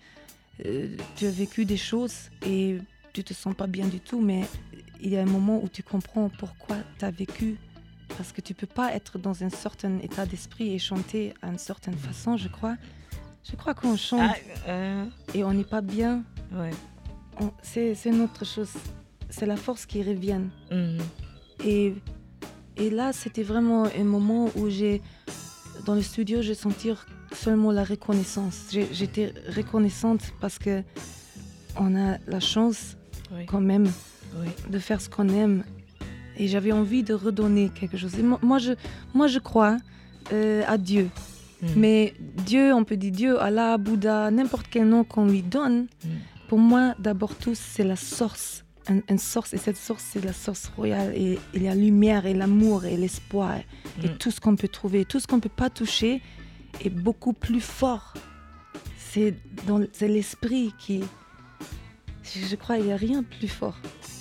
euh, 0.64 0.96
tu 1.16 1.26
as 1.26 1.30
vécu 1.30 1.64
des 1.64 1.76
choses 1.76 2.30
et 2.44 2.78
tu 3.12 3.22
te 3.24 3.32
sens 3.34 3.54
pas 3.54 3.66
bien 3.66 3.86
du 3.86 4.00
tout, 4.00 4.20
mais 4.20 4.42
il 5.00 5.10
y 5.10 5.16
a 5.16 5.22
un 5.22 5.26
moment 5.26 5.62
où 5.62 5.68
tu 5.68 5.82
comprends 5.82 6.28
pourquoi 6.38 6.76
tu 6.98 7.04
as 7.04 7.10
vécu. 7.10 7.56
Parce 8.16 8.32
que 8.32 8.40
tu 8.40 8.54
peux 8.54 8.66
pas 8.68 8.94
être 8.94 9.18
dans 9.18 9.42
un 9.42 9.50
certain 9.50 9.98
état 9.98 10.26
d'esprit 10.26 10.72
et 10.74 10.78
chanter 10.78 11.34
à 11.42 11.48
une 11.48 11.58
certaine 11.58 11.96
façon, 11.96 12.36
je 12.36 12.48
crois. 12.48 12.76
Je 13.48 13.54
crois 13.56 13.74
qu'on 13.74 13.96
chante 13.96 14.20
Ah, 14.32 14.68
euh, 14.68 15.04
et 15.34 15.44
on 15.44 15.52
n'est 15.52 15.64
pas 15.64 15.80
bien. 15.80 16.22
ouais. 16.52 16.70
c'est 17.62 17.94
une 18.06 18.20
autre 18.22 18.44
chose. 18.44 18.70
C'est 19.30 19.46
la 19.46 19.56
force 19.56 19.86
qui 19.86 20.02
revient. 20.02 20.40
mhm. 20.70 20.98
Et, 21.64 21.94
et 22.76 22.90
là, 22.90 23.12
c'était 23.12 23.42
vraiment 23.42 23.84
un 23.84 24.04
moment 24.04 24.50
où 24.56 24.68
j'ai, 24.68 25.02
dans 25.84 25.94
le 25.94 26.02
studio, 26.02 26.42
j'ai 26.42 26.54
senti 26.54 26.90
seulement 27.32 27.72
la 27.72 27.84
reconnaissance. 27.84 28.68
J'étais 28.92 29.32
reconnaissante 29.54 30.20
parce 30.40 30.58
que 30.58 30.82
on 31.78 31.94
a 31.96 32.18
la 32.26 32.40
chance 32.40 32.96
Oui. 33.34 33.46
quand 33.46 33.60
même 33.60 33.86
Oui. 34.40 34.48
de 34.70 34.78
faire 34.78 35.00
ce 35.00 35.08
qu'on 35.08 35.28
aime. 35.28 35.64
Et 36.38 36.48
j'avais 36.48 36.72
envie 36.72 37.02
de 37.02 37.14
redonner 37.14 37.70
quelque 37.70 37.96
chose. 37.96 38.14
Et 38.18 38.22
mo- 38.22 38.38
moi, 38.42 38.58
je, 38.58 38.72
moi, 39.14 39.26
je 39.26 39.38
crois 39.38 39.78
euh, 40.32 40.62
à 40.66 40.76
Dieu. 40.76 41.08
Mhm. 41.62 41.68
Mais 41.76 42.14
Dieu, 42.44 42.74
on 42.74 42.84
peut 42.84 42.96
dire 42.98 43.12
Dieu, 43.12 43.40
Allah, 43.40 43.78
Bouddha, 43.78 44.30
n'importe 44.30 44.66
quel 44.70 44.86
nom 44.86 45.02
qu'on 45.04 45.26
lui 45.26 45.42
donne, 45.42 45.86
Mhm. 46.04 46.10
pour 46.48 46.58
moi, 46.58 46.94
d'abord 46.98 47.34
tout, 47.36 47.54
c'est 47.54 47.84
la 47.84 47.96
source. 47.96 48.64
Un- 48.88 49.00
Une 49.08 49.18
source, 49.18 49.52
et 49.52 49.58
cette 49.58 49.76
source, 49.76 50.04
c'est 50.12 50.24
la 50.24 50.32
source 50.32 50.66
royale. 50.76 51.12
Et 51.16 51.38
il 51.54 51.62
y 51.62 51.66
a 51.68 51.74
la 51.74 51.80
lumière, 51.80 52.26
et 52.26 52.34
l'amour, 52.34 52.84
et 52.84 52.96
l'espoir, 52.96 53.56
et 54.02 54.08
Mhm. 54.08 54.18
tout 54.18 54.30
ce 54.30 54.40
qu'on 54.40 54.54
peut 54.56 54.68
trouver. 54.68 55.04
Tout 55.04 55.18
ce 55.20 55.26
qu'on 55.26 55.36
ne 55.36 55.40
peut 55.40 55.48
pas 55.48 55.70
toucher 55.70 56.22
est 56.84 56.90
beaucoup 56.90 57.32
plus 57.32 57.60
fort. 57.60 58.14
C'est 58.98 59.34
dans- 59.66 59.84
c'est 59.92 60.08
l'esprit 60.08 60.72
qui. 60.78 61.02
Je 62.22 62.46
je 62.46 62.56
crois 62.56 62.76
qu'il 62.76 62.86
n'y 62.86 62.92
a 62.92 62.96
rien 62.96 63.22
de 63.22 63.26
plus 63.26 63.48
fort. 63.48 63.76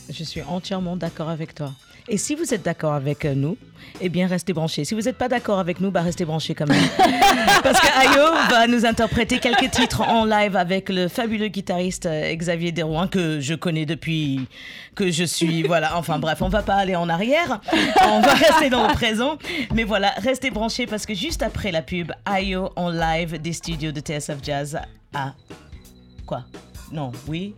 Je 0.10 0.24
suis 0.24 0.42
entièrement 0.44 0.96
d'accord 0.96 1.30
avec 1.30 1.54
toi. 1.56 1.74
Et 2.08 2.18
si 2.18 2.36
vous 2.36 2.54
êtes 2.54 2.62
d'accord 2.62 2.94
avec 2.94 3.26
euh, 3.26 3.34
nous, 3.34 3.58
eh 4.00 4.10
bien, 4.10 4.28
restez 4.28 4.54
branchés. 4.54 4.86
Si 4.86 4.94
vous 4.94 5.02
n'êtes 5.02 5.18
pas 5.18 5.28
d'accord 5.28 5.58
avec 5.58 5.80
nous, 5.82 5.90
bah, 5.90 6.02
restez 6.02 6.24
branchés 6.24 6.54
quand 6.54 6.68
même. 6.68 6.84
Parce 7.64 7.80
que 7.80 7.88
Ayo 8.00 8.48
va 8.50 8.68
nous 8.68 8.86
interpréter 8.86 9.40
quelques 9.40 9.72
titres 9.72 10.02
en 10.02 10.24
live 10.24 10.56
avec 10.56 10.90
le 10.90 11.08
fabuleux 11.08 11.48
guitariste 11.48 12.06
euh, 12.06 12.36
Xavier 12.36 12.72
Derouin, 12.72 13.08
que 13.08 13.40
je 13.40 13.56
connais 13.56 13.88
depuis 13.88 14.48
que 14.94 15.10
je 15.10 15.24
suis. 15.24 15.64
Voilà, 15.64 15.98
enfin 15.98 16.20
bref, 16.20 16.44
on 16.44 16.50
va 16.50 16.62
pas 16.62 16.76
aller 16.76 16.96
en 16.96 17.10
arrière. 17.10 17.60
On 18.04 18.22
va 18.22 18.34
rester 18.34 18.70
dans 18.70 18.88
le 18.88 18.94
présent. 18.94 19.38
Mais 19.74 19.84
voilà, 19.84 20.12
restez 20.18 20.52
branchés 20.52 20.86
parce 20.86 21.08
que 21.08 21.16
juste 21.16 21.42
après 21.42 21.72
la 21.72 21.82
pub, 21.82 22.12
Ayo 22.26 22.70
en 22.76 22.90
live 22.90 23.42
des 23.42 23.54
studios 23.54 23.92
de 23.92 24.00
TSF 24.00 24.38
Jazz 24.44 24.80
à. 25.14 25.34
Quoi? 26.28 26.44
Non, 26.92 27.12
oui? 27.28 27.56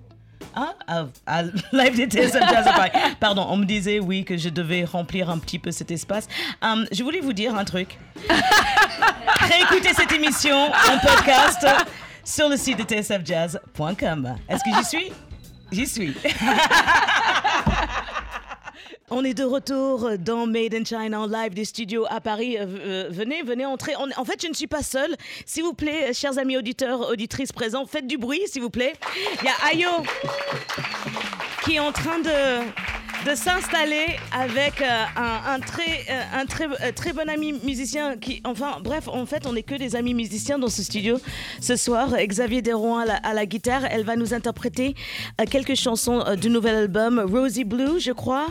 Ah, 0.59 0.73
à, 0.87 1.05
à 1.27 1.43
live 1.71 2.07
Jazz. 2.09 2.35
Pardon, 3.19 3.45
on 3.47 3.57
me 3.57 3.65
disait 3.65 3.99
oui 3.99 4.25
que 4.25 4.37
je 4.37 4.49
devais 4.49 4.85
remplir 4.85 5.29
un 5.29 5.37
petit 5.37 5.59
peu 5.59 5.69
cet 5.71 5.91
espace. 5.91 6.27
Hum, 6.63 6.87
je 6.91 7.03
voulais 7.03 7.19
vous 7.19 7.33
dire 7.33 7.55
un 7.55 7.63
truc. 7.63 7.99
Réécoutez 9.39 9.93
cette 9.93 10.11
émission 10.11 10.65
en 10.65 10.97
podcast 10.97 11.63
sur 12.23 12.49
le 12.49 12.57
site 12.57 12.79
de 12.79 12.83
tsfjazz.com. 12.83 14.35
Est-ce 14.49 14.63
que 14.63 14.75
j'y 14.79 14.85
suis? 14.85 15.11
J'y 15.71 15.85
suis. 15.85 16.15
On 19.09 19.23
est 19.23 19.33
de 19.33 19.45
retour 19.45 20.17
dans 20.19 20.45
Made 20.45 20.73
in 20.73 20.83
China 20.83 21.21
en 21.21 21.27
live 21.27 21.53
des 21.53 21.63
studios 21.63 22.05
à 22.09 22.19
Paris. 22.19 22.57
Euh, 22.57 22.65
euh, 22.67 23.07
venez, 23.09 23.41
venez 23.41 23.65
entrer. 23.65 23.93
En 23.95 24.25
fait, 24.25 24.41
je 24.41 24.49
ne 24.49 24.53
suis 24.53 24.67
pas 24.67 24.83
seule. 24.83 25.15
S'il 25.45 25.63
vous 25.63 25.73
plaît, 25.73 26.13
chers 26.13 26.37
amis 26.37 26.57
auditeurs, 26.57 27.09
auditrices 27.09 27.53
présents, 27.53 27.85
faites 27.85 28.05
du 28.05 28.17
bruit, 28.17 28.41
s'il 28.47 28.61
vous 28.61 28.69
plaît. 28.69 28.93
Il 29.41 29.45
y 29.45 29.47
a 29.47 29.87
Ayo 29.87 30.03
qui 31.63 31.75
est 31.75 31.79
en 31.79 31.93
train 31.93 32.19
de, 32.19 32.65
de 33.27 33.35
s'installer 33.35 34.05
avec 34.31 34.81
euh, 34.81 35.03
un, 35.17 35.59
très, 35.59 36.05
euh, 36.09 36.21
un 36.33 36.45
très, 36.45 36.65
euh, 36.65 36.91
très 36.95 37.11
bon 37.11 37.27
ami 37.27 37.51
musicien. 37.51 38.15
Qui, 38.15 38.41
enfin, 38.45 38.77
bref, 38.81 39.09
en 39.09 39.25
fait, 39.25 39.45
on 39.45 39.53
n'est 39.53 39.63
que 39.63 39.75
des 39.75 39.97
amis 39.97 40.13
musiciens 40.13 40.57
dans 40.57 40.69
ce 40.69 40.81
studio 40.81 41.19
ce 41.59 41.75
soir. 41.75 42.15
Xavier 42.17 42.61
Derouin 42.61 43.05
à 43.05 43.33
la, 43.33 43.45
guitare. 43.45 43.83
Elle 43.89 44.05
va 44.05 44.15
nous 44.15 44.33
interpréter 44.33 44.95
quelques 45.49 45.75
chansons 45.75 46.23
du 46.39 46.49
nouvel 46.49 46.75
album 46.75 47.19
Rosy 47.19 47.65
Blue, 47.65 47.99
je 47.99 48.11
crois, 48.11 48.47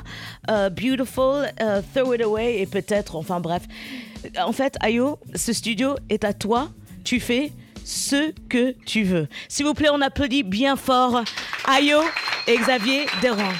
Beautiful, 0.48 1.46
Throw 1.94 2.14
It 2.14 2.22
Away 2.22 2.60
et 2.60 2.66
peut-être, 2.66 3.16
enfin 3.16 3.40
bref. 3.40 3.62
En 4.38 4.52
fait, 4.52 4.76
Ayo, 4.80 5.18
ce 5.34 5.52
studio 5.52 5.96
est 6.08 6.24
à 6.24 6.32
toi. 6.32 6.70
Tu 7.04 7.20
fais 7.20 7.52
ce 7.84 8.32
que 8.48 8.74
tu 8.84 9.04
veux. 9.04 9.28
S'il 9.48 9.64
vous 9.64 9.74
plaît, 9.74 9.90
on 9.92 10.00
applaudit 10.00 10.42
bien 10.42 10.76
fort 10.76 11.22
Ayo 11.66 12.00
et 12.46 12.56
Xavier 12.56 13.06
Derouin. 13.22 13.54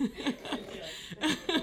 yeah. 1.20 1.56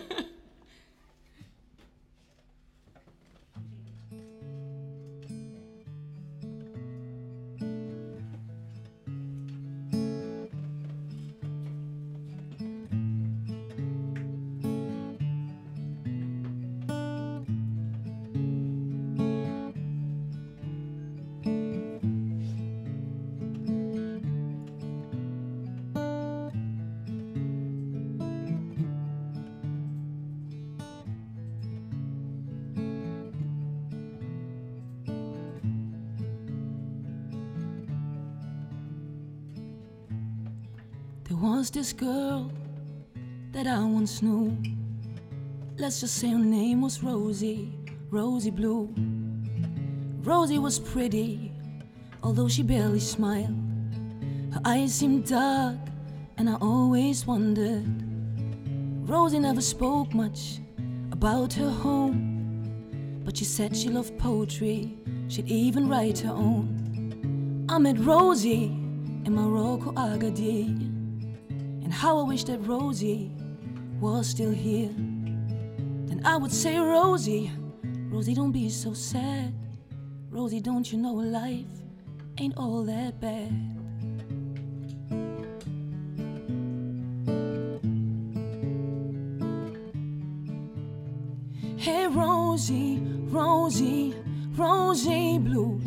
Was 41.41 41.69
this 41.69 41.93
girl 41.93 42.51
that 43.51 43.67
I 43.67 43.83
once 43.83 44.23
knew. 44.23 44.57
Let's 45.77 45.99
just 45.99 46.15
say 46.15 46.29
her 46.29 46.39
name 46.39 46.81
was 46.81 47.03
Rosie, 47.03 47.71
Rosie 48.09 48.49
Blue. 48.49 48.91
Rosie 50.23 50.57
was 50.57 50.79
pretty, 50.79 51.51
although 52.23 52.47
she 52.47 52.63
barely 52.63 52.99
smiled. 52.99 53.55
Her 54.51 54.61
eyes 54.65 54.95
seemed 54.95 55.27
dark, 55.27 55.77
and 56.37 56.49
I 56.49 56.55
always 56.55 57.27
wondered. 57.27 57.85
Rosie 59.07 59.39
never 59.39 59.61
spoke 59.61 60.13
much 60.15 60.59
about 61.11 61.53
her 61.53 61.69
home, 61.69 63.21
but 63.23 63.37
she 63.37 63.45
said 63.45 63.77
she 63.77 63.89
loved 63.89 64.17
poetry, 64.17 64.97
she'd 65.27 65.47
even 65.47 65.87
write 65.87 66.19
her 66.19 66.31
own. 66.31 67.65
I 67.69 67.77
met 67.77 67.99
Rosie 67.99 68.65
in 69.25 69.35
Morocco, 69.35 69.91
Agadir. 69.91 70.86
And 71.87 71.93
how 71.93 72.19
I 72.19 72.23
wish 72.23 72.43
that 72.43 72.59
Rosie 72.67 73.31
was 74.01 74.27
still 74.27 74.51
here. 74.51 74.89
Then 74.89 76.21
I 76.25 76.35
would 76.35 76.51
say, 76.51 76.77
Rosie, 76.77 77.49
Rosie, 78.11 78.33
don't 78.33 78.51
be 78.51 78.69
so 78.69 78.93
sad. 78.93 79.53
Rosie, 80.29 80.59
don't 80.59 80.91
you 80.91 80.97
know 80.97 81.13
life 81.13 81.65
ain't 82.39 82.57
all 82.57 82.83
that 82.83 83.21
bad? 83.21 83.53
Hey, 91.77 92.07
Rosie, 92.07 92.99
Rosie, 93.29 94.13
Rosie 94.57 95.39
Blue. 95.39 95.79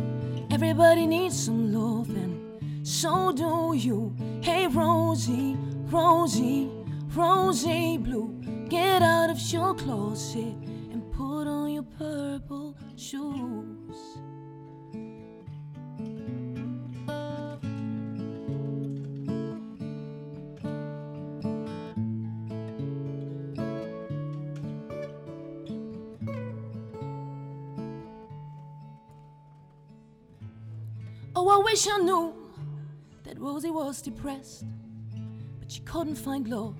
Everybody 0.51 1.07
needs 1.07 1.45
some 1.45 1.75
love, 1.75 2.09
and 2.09 2.89
so 2.89 3.33
do 3.33 3.75
you. 3.77 4.17
Hey, 4.41 4.67
Rosie, 4.67 5.59
Rosie, 5.91 6.71
Rosie 7.17 7.99
Blue. 7.99 8.41
Get 8.69 9.03
out 9.03 9.29
of 9.29 9.41
your 9.53 9.75
closet 9.75 10.55
and 10.93 11.11
put 11.13 11.49
on 11.49 11.73
your 11.73 11.83
purple 11.83 12.77
shoes. 12.97 13.97
Oh, 31.35 31.49
I 31.49 31.65
wish 31.65 31.89
I 31.89 31.99
knew 31.99 32.33
that 33.25 33.41
Rosie 33.41 33.71
was 33.71 34.03
depressed, 34.03 34.65
she 35.71 35.81
couldn't 35.83 36.17
find 36.17 36.49
love, 36.49 36.75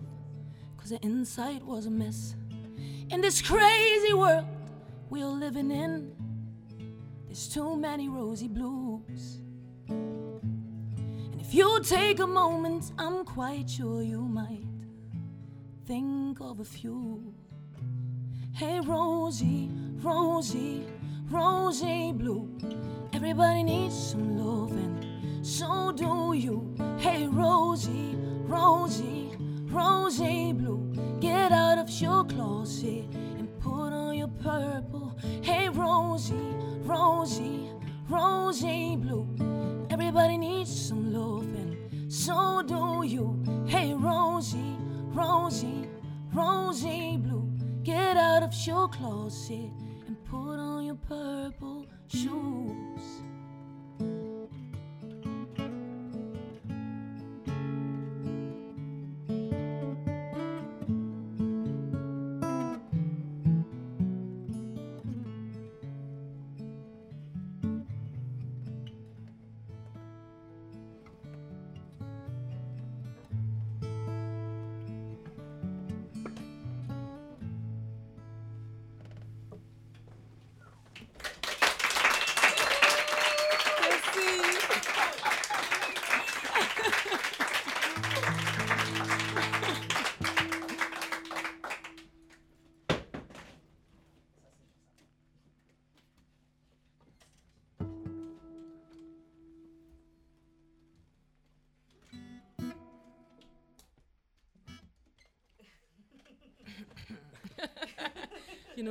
cause 0.77 0.91
her 0.91 0.99
inside 1.03 1.63
was 1.63 1.87
a 1.87 1.91
mess. 1.91 2.35
In 3.11 3.21
this 3.21 3.41
crazy 3.41 4.13
world 4.13 4.47
we're 5.09 5.27
living 5.27 5.71
in, 5.71 6.13
there's 7.27 7.49
too 7.49 7.77
many 7.77 8.09
rosy 8.09 8.49
blues. 8.49 9.43
And 9.89 11.41
if 11.41 11.55
you 11.55 11.81
take 11.85 12.19
a 12.19 12.27
moment, 12.27 12.91
I'm 12.99 13.25
quite 13.25 13.71
sure 13.71 14.03
you 14.03 14.23
might 14.23 14.67
think 15.87 16.41
of 16.41 16.59
a 16.59 16.65
few. 16.65 17.33
Hey, 18.53 18.81
Rosie, 18.81 19.71
Rosie, 20.03 20.85
Rosie 21.31 22.11
Blue. 22.13 22.59
Everybody 23.13 23.63
needs 23.63 24.11
some 24.11 24.37
love, 24.37 24.73
and 24.73 25.47
so 25.47 25.93
do 25.93 26.33
you. 26.35 26.75
Hey, 26.99 27.29
Rosie, 27.29 28.17
Rosie, 28.51 29.31
Rosie 29.71 30.53
Blue. 30.53 30.93
Get 31.21 31.53
out 31.53 31.79
of 31.79 31.89
your 31.89 32.25
closet 32.25 33.05
and 33.39 33.49
put 33.61 33.93
on 33.93 34.19
your 34.19 34.27
purple. 34.43 35.17
Hey, 35.41 35.69
Rosie, 35.69 36.35
Rosie, 36.83 37.71
Rosie 38.09 38.97
Blue. 38.97 39.29
Everybody 39.89 40.37
needs 40.37 40.89
some 40.89 41.13
love, 41.13 41.45
and 41.45 42.13
so 42.13 42.63
do 42.67 43.05
you. 43.07 43.41
Hey, 43.69 43.95
Rosie, 43.95 44.77
Rosie, 45.15 45.89
Rosie 46.35 47.19
Blue. 47.19 47.49
Get 47.85 48.17
out 48.17 48.43
of 48.43 48.53
your 48.67 48.89
closet 48.89 49.71
and 50.09 50.17
put 50.25 50.59
on 50.59 50.87
your 50.87 50.97
purple 50.97 51.87
shoes. 52.09 53.23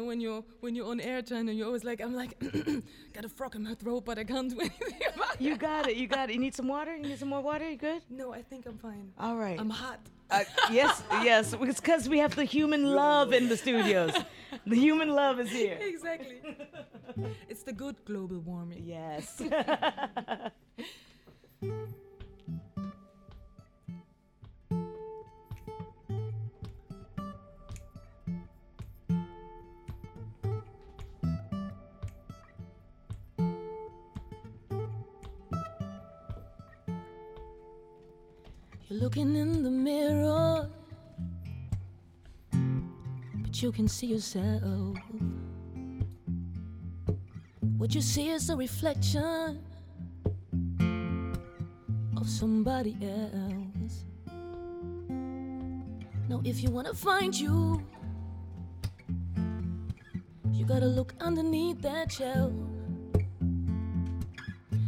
When 0.10 0.20
you're 0.20 0.44
when 0.60 0.76
you're 0.76 0.90
on 0.90 1.00
air, 1.00 1.22
China, 1.22 1.52
you're 1.52 1.68
always 1.68 1.84
like, 1.84 2.02
I'm 2.02 2.16
like, 2.16 2.32
got 3.14 3.24
a 3.26 3.30
frog 3.30 3.56
in 3.56 3.64
my 3.64 3.76
throat, 3.76 4.04
but 4.06 4.18
I 4.18 4.24
can't 4.24 4.50
do 4.50 4.60
anything 4.68 5.02
about 5.14 5.36
it. 5.36 5.42
You 5.42 5.56
got 5.56 5.88
it. 5.88 5.96
You 6.02 6.08
got 6.08 6.30
it. 6.30 6.34
You 6.34 6.40
need 6.40 6.56
some 6.56 6.68
water? 6.68 6.94
You 6.96 7.04
need 7.04 7.20
some 7.20 7.30
more 7.30 7.42
water? 7.42 7.70
You 7.70 7.78
good? 7.78 8.02
No, 8.10 8.34
I 8.34 8.42
think 8.42 8.66
I'm 8.66 8.80
fine. 8.80 9.12
All 9.20 9.38
right. 9.38 9.60
I'm 9.60 9.70
hot. 9.70 10.00
Uh, 10.32 10.44
yes, 10.72 11.04
yes. 11.30 11.56
It's 11.62 11.80
because 11.80 12.10
we 12.10 12.18
have 12.20 12.36
the 12.36 12.44
human 12.44 12.84
love 12.84 13.34
in 13.34 13.50
the 13.50 13.58
studios. 13.58 14.14
The 14.66 14.76
human 14.76 15.10
love 15.10 15.40
is 15.40 15.52
here. 15.52 15.78
exactly. 15.96 16.38
it's 17.48 17.64
the 17.64 17.74
good 17.74 17.98
global 18.06 18.40
warming. 18.40 18.84
Yes. 18.86 19.42
looking 39.00 39.34
in 39.38 39.64
the 39.64 39.70
mirror, 39.70 40.70
but 42.52 43.62
you 43.62 43.72
can 43.72 43.88
see 43.88 44.08
yourself. 44.08 44.98
What 47.78 47.96
you 47.96 48.02
see 48.02 48.30
is 48.30 48.50
a 48.50 48.58
reflection 48.58 49.64
of 52.18 52.28
somebody 52.28 52.98
else. 53.02 54.04
Now, 56.28 56.42
if 56.44 56.62
you 56.62 56.70
wanna 56.70 56.94
find 56.94 57.34
you, 57.34 57.82
you 60.52 60.66
gotta 60.66 60.88
look 60.88 61.14
underneath 61.22 61.82
that 61.84 62.12
shell. 62.12 62.52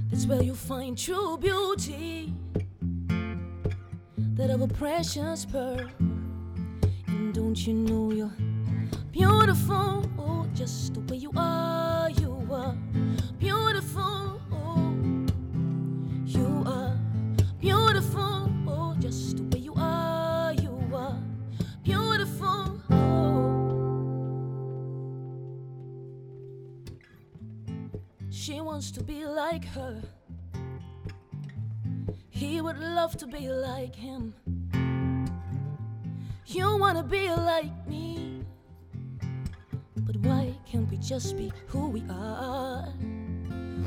That's 0.10 0.26
where 0.26 0.44
you 0.44 0.54
find 0.54 0.98
true 0.98 1.38
beauty 1.38 2.34
that 4.42 4.50
of 4.50 4.62
a 4.62 4.68
precious 4.68 5.46
pearl. 5.46 5.88
And 6.00 7.32
don't 7.32 7.68
you 7.68 7.76
know 7.76 8.12
you're 8.12 8.34
beautiful 9.12 10.04
oh, 10.18 10.48
just 10.56 10.96
the 10.96 11.00
way 11.02 11.18
you 11.18 11.32
are? 11.38 12.10
You 12.10 12.48
are 12.52 12.76
beautiful. 13.38 14.42
Oh, 14.52 14.96
you 16.26 16.64
are 16.66 16.98
beautiful. 17.60 18.52
Oh, 18.68 18.96
just 19.00 19.38
the 19.38 19.44
way 19.44 19.60
you 19.60 19.76
are. 19.78 20.54
You 20.54 20.90
are 20.92 21.22
beautiful. 21.84 22.82
Oh. 22.90 23.92
She 28.32 28.60
wants 28.60 28.90
to 28.90 29.04
be 29.04 29.24
like 29.24 29.66
her. 29.66 30.02
He 32.42 32.60
would 32.60 32.80
love 32.80 33.18
to 33.18 33.28
be 33.28 33.50
like 33.50 33.96
him. 33.96 34.34
You 36.48 36.76
wanna 36.76 37.04
be 37.04 37.30
like 37.30 37.88
me. 37.88 38.42
But 39.98 40.18
why 40.26 40.56
can't 40.66 40.90
we 40.90 40.98
just 40.98 41.38
be 41.38 41.54
who 41.68 41.90
we 41.90 42.02
are? 42.10 42.88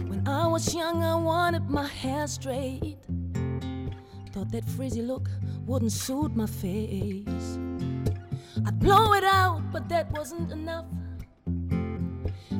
When 0.06 0.22
I 0.24 0.46
was 0.46 0.72
young, 0.72 1.02
I 1.02 1.16
wanted 1.16 1.68
my 1.68 1.88
hair 1.88 2.28
straight. 2.28 2.98
Thought 4.30 4.52
that 4.52 4.64
frizzy 4.76 5.02
look 5.02 5.28
wouldn't 5.66 5.90
suit 5.90 6.36
my 6.36 6.46
face. 6.46 7.58
I'd 8.64 8.78
blow 8.78 9.14
it 9.14 9.24
out, 9.24 9.62
but 9.72 9.88
that 9.88 10.12
wasn't 10.12 10.52
enough. 10.52 10.86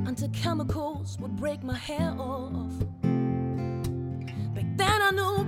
Until 0.09 0.29
chemicals 0.31 1.19
would 1.21 1.37
break 1.37 1.63
my 1.63 1.77
hair 1.77 2.17
off. 2.19 2.73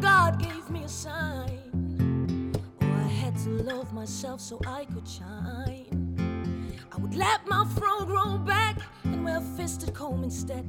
God 0.00 0.38
gave 0.38 0.68
me 0.70 0.84
a 0.84 0.88
sign. 0.88 2.52
Oh, 2.82 2.86
I 2.86 3.08
had 3.08 3.36
to 3.38 3.50
love 3.50 3.92
myself 3.92 4.40
so 4.40 4.60
I 4.66 4.84
could 4.86 5.08
shine. 5.08 6.72
I 6.92 6.96
would 6.98 7.14
let 7.14 7.46
my 7.46 7.66
fro 7.76 8.04
grow 8.04 8.38
back 8.38 8.78
and 9.04 9.24
wear 9.24 9.38
a 9.38 9.40
fisted 9.56 9.94
comb 9.94 10.24
instead. 10.24 10.64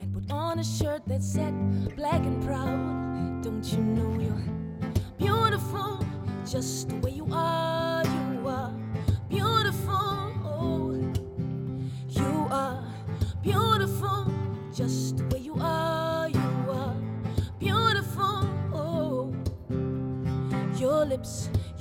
And 0.00 0.12
put 0.12 0.30
on 0.32 0.58
a 0.58 0.64
shirt 0.64 1.06
that 1.06 1.22
said 1.22 1.54
black 1.96 2.20
and 2.20 2.42
proud. 2.44 3.42
Don't 3.42 3.64
you 3.72 3.78
know 3.78 4.20
you're 4.20 4.44
beautiful 5.18 6.04
just 6.48 6.88
the 6.88 6.96
way 6.96 7.10
you 7.12 7.28
are? 7.32 7.91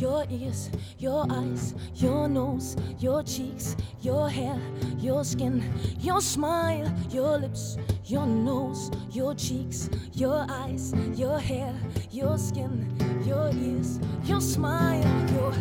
Your 0.01 0.25
ears, 0.31 0.71
your 0.97 1.27
eyes, 1.29 1.75
your 1.93 2.27
nose, 2.27 2.75
your 2.97 3.21
cheeks, 3.21 3.75
your 4.01 4.27
hair, 4.27 4.59
your 4.97 5.23
skin, 5.23 5.63
your 5.99 6.19
smile, 6.19 6.91
your 7.11 7.37
lips, 7.37 7.77
your 8.05 8.25
nose, 8.25 8.89
your 9.11 9.35
cheeks, 9.35 9.91
your 10.13 10.43
eyes, 10.49 10.91
your 11.15 11.39
hair, 11.39 11.75
your 12.09 12.35
skin, 12.39 12.89
your 13.27 13.51
ears, 13.53 13.99
your 14.23 14.41
smile, 14.41 15.03
you're 15.33 15.53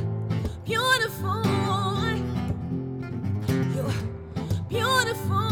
beautiful. 0.64 1.44
You're 3.74 3.92
beautiful. 4.70 5.50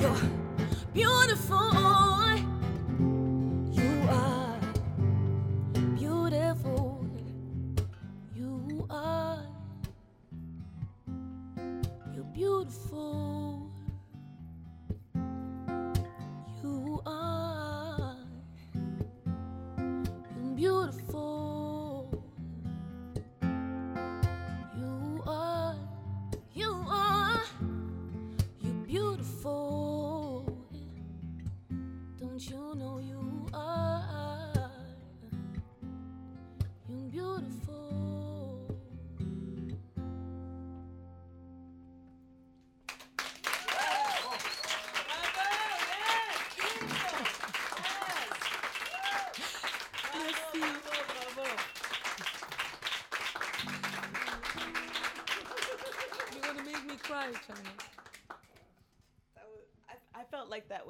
You're 0.00 0.20
beautiful. 0.94 1.91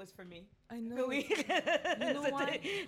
Was 0.02 0.10
for 0.10 0.24
me. 0.24 0.42
I 0.70 0.80
know. 0.80 1.06
Oui. 1.06 1.26
know? 1.28 2.24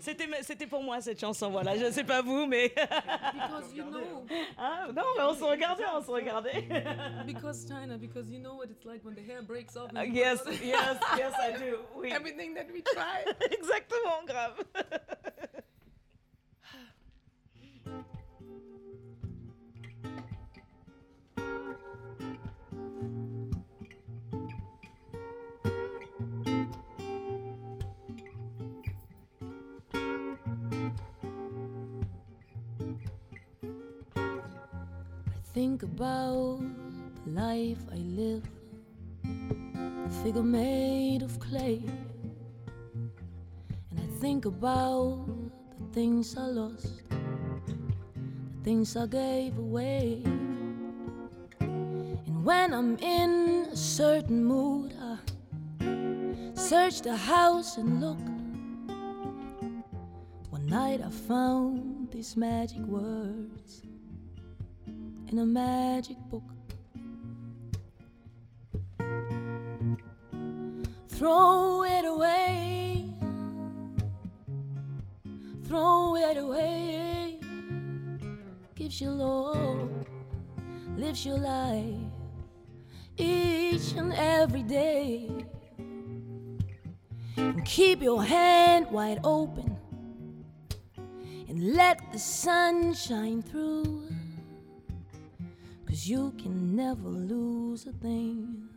C'était- 0.43 0.67
pour 0.67 0.83
moi 0.83 1.01
cette 1.01 1.21
chanson, 1.21 1.51
voilà. 1.51 1.77
Je 1.77 1.91
sais 1.93 2.03
pas 2.05 2.23
vous, 2.23 2.47
mais. 2.47 2.69
Because 2.75 3.73
you 3.73 3.85
know. 3.85 4.27
Ah, 4.59 4.87
non, 4.93 5.03
mais 5.17 5.23
on 5.23 5.35
se 5.35 5.45
regardait, 5.45 5.85
on 5.95 6.03
se 6.03 6.11
regardait. 6.11 6.65
Because 7.27 7.67
China, 7.69 7.97
because 7.99 8.29
you 8.29 8.41
know 8.41 8.55
what 8.57 8.69
it's 8.71 8.85
like 8.85 9.05
when 9.05 9.15
the 9.15 9.23
hair 9.23 9.43
breaks 9.43 9.77
off. 9.77 9.91
and 9.91 9.99
Uh, 9.99 10.03
you 10.03 10.15
yes, 10.15 10.41
yes, 10.63 10.97
yes, 11.17 11.33
I 11.39 11.53
do. 11.53 11.79
Oui. 11.95 12.11
Everything 12.11 12.55
that 12.55 12.67
we 12.73 12.83
try. 12.83 13.25
Exactement, 13.51 14.27
grave. 14.27 14.57
About 44.65 45.27
the 45.79 45.85
things 45.93 46.39
I 46.39 46.47
lost, 46.47 47.03
the 47.11 48.63
things 48.63 48.97
I 48.97 49.07
gave 49.07 49.59
away. 49.59 50.23
And 51.61 52.43
when 52.43 52.73
I'm 52.73 52.97
in 52.97 53.69
a 53.71 53.77
certain 53.77 54.43
mood, 54.43 54.95
I 54.99 55.19
search 56.55 57.03
the 57.03 57.15
house 57.15 57.77
and 57.77 58.01
look. 58.01 58.25
One 60.49 60.67
night 60.67 61.03
I 61.05 61.11
found 61.11 62.11
these 62.11 62.35
magic 62.35 62.87
words 62.87 63.83
in 65.29 65.41
a 65.41 65.45
magic 65.45 66.17
book. 66.31 66.43
Throw 71.09 71.83
it 71.85 72.07
away, 72.07 72.34
away. 76.33 77.39
Gives 78.75 79.01
you 79.01 79.11
love, 79.11 79.91
lives 80.97 81.25
your 81.25 81.39
life 81.39 82.15
each 83.17 83.93
and 83.93 84.13
every 84.15 84.63
day. 84.63 85.31
And 87.37 87.65
keep 87.65 88.03
your 88.03 88.23
hand 88.23 88.91
wide 88.91 89.21
open 89.25 89.77
and 91.49 91.75
let 91.75 92.01
the 92.13 92.19
sun 92.19 92.95
shine 92.95 93.43
through. 93.43 94.09
Cause 95.87 96.07
you 96.07 96.33
can 96.39 96.75
never 96.75 97.09
lose 97.09 97.87
a 97.87 97.93
thing 97.93 98.69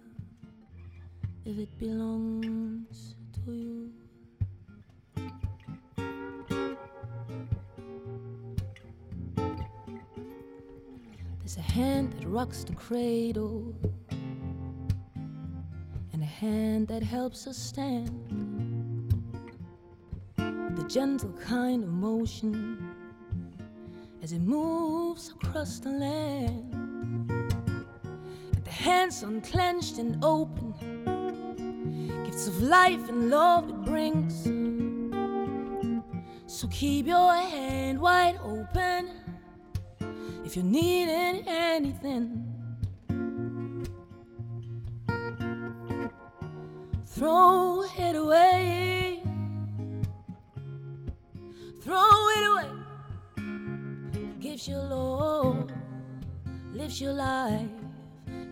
if 1.46 1.58
it 1.58 1.80
belongs 1.80 3.16
to 3.46 3.52
you. 3.52 4.07
Hand 11.78 12.12
that 12.14 12.26
rocks 12.28 12.64
the 12.64 12.74
cradle, 12.74 13.72
and 16.12 16.24
a 16.24 16.26
hand 16.26 16.88
that 16.88 17.04
helps 17.04 17.46
us 17.46 17.56
stand. 17.56 18.10
The 20.38 20.86
gentle 20.90 21.32
kind 21.34 21.84
of 21.84 21.90
motion 21.92 22.96
as 24.24 24.32
it 24.32 24.42
moves 24.42 25.30
across 25.30 25.78
the 25.78 25.92
land. 25.92 26.74
And 28.56 28.64
the 28.64 28.72
hands 28.72 29.22
unclenched 29.22 30.00
and 30.00 30.18
open, 30.24 30.74
gifts 32.26 32.48
of 32.48 32.60
life 32.60 33.08
and 33.08 33.30
love 33.30 33.70
it 33.70 33.86
brings. 33.86 34.34
So 36.48 36.68
keep 36.70 37.06
your 37.06 37.36
hand 37.36 38.02
wide 38.02 38.40
open 38.44 39.27
if 40.48 40.56
you're 40.56 40.64
needing 40.64 41.44
anything. 41.46 42.42
Throw 47.06 47.84
it 47.84 48.16
away. 48.16 49.22
Throw 51.82 52.30
it 52.38 52.44
away. 52.52 52.70
Gives 54.40 54.70
you 54.70 54.78
love, 54.78 55.70
lives 56.72 57.02
your 57.02 57.12
life 57.12 57.68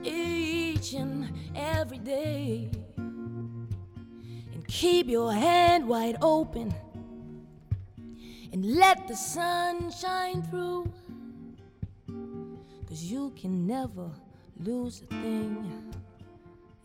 each 0.03 0.95
and 0.95 1.31
every 1.55 1.99
day. 1.99 2.71
And 2.97 4.67
keep 4.67 5.07
your 5.07 5.31
hand 5.31 5.87
wide 5.87 6.17
open 6.21 6.75
and 8.51 8.65
let 8.65 9.07
the 9.07 9.15
sun 9.15 9.91
shine 9.91 10.43
through. 10.43 10.91
Cause 12.95 13.03
you 13.03 13.33
can 13.35 13.67
never 13.67 14.09
lose 14.57 15.01
a 15.01 15.05
thing 15.07 15.93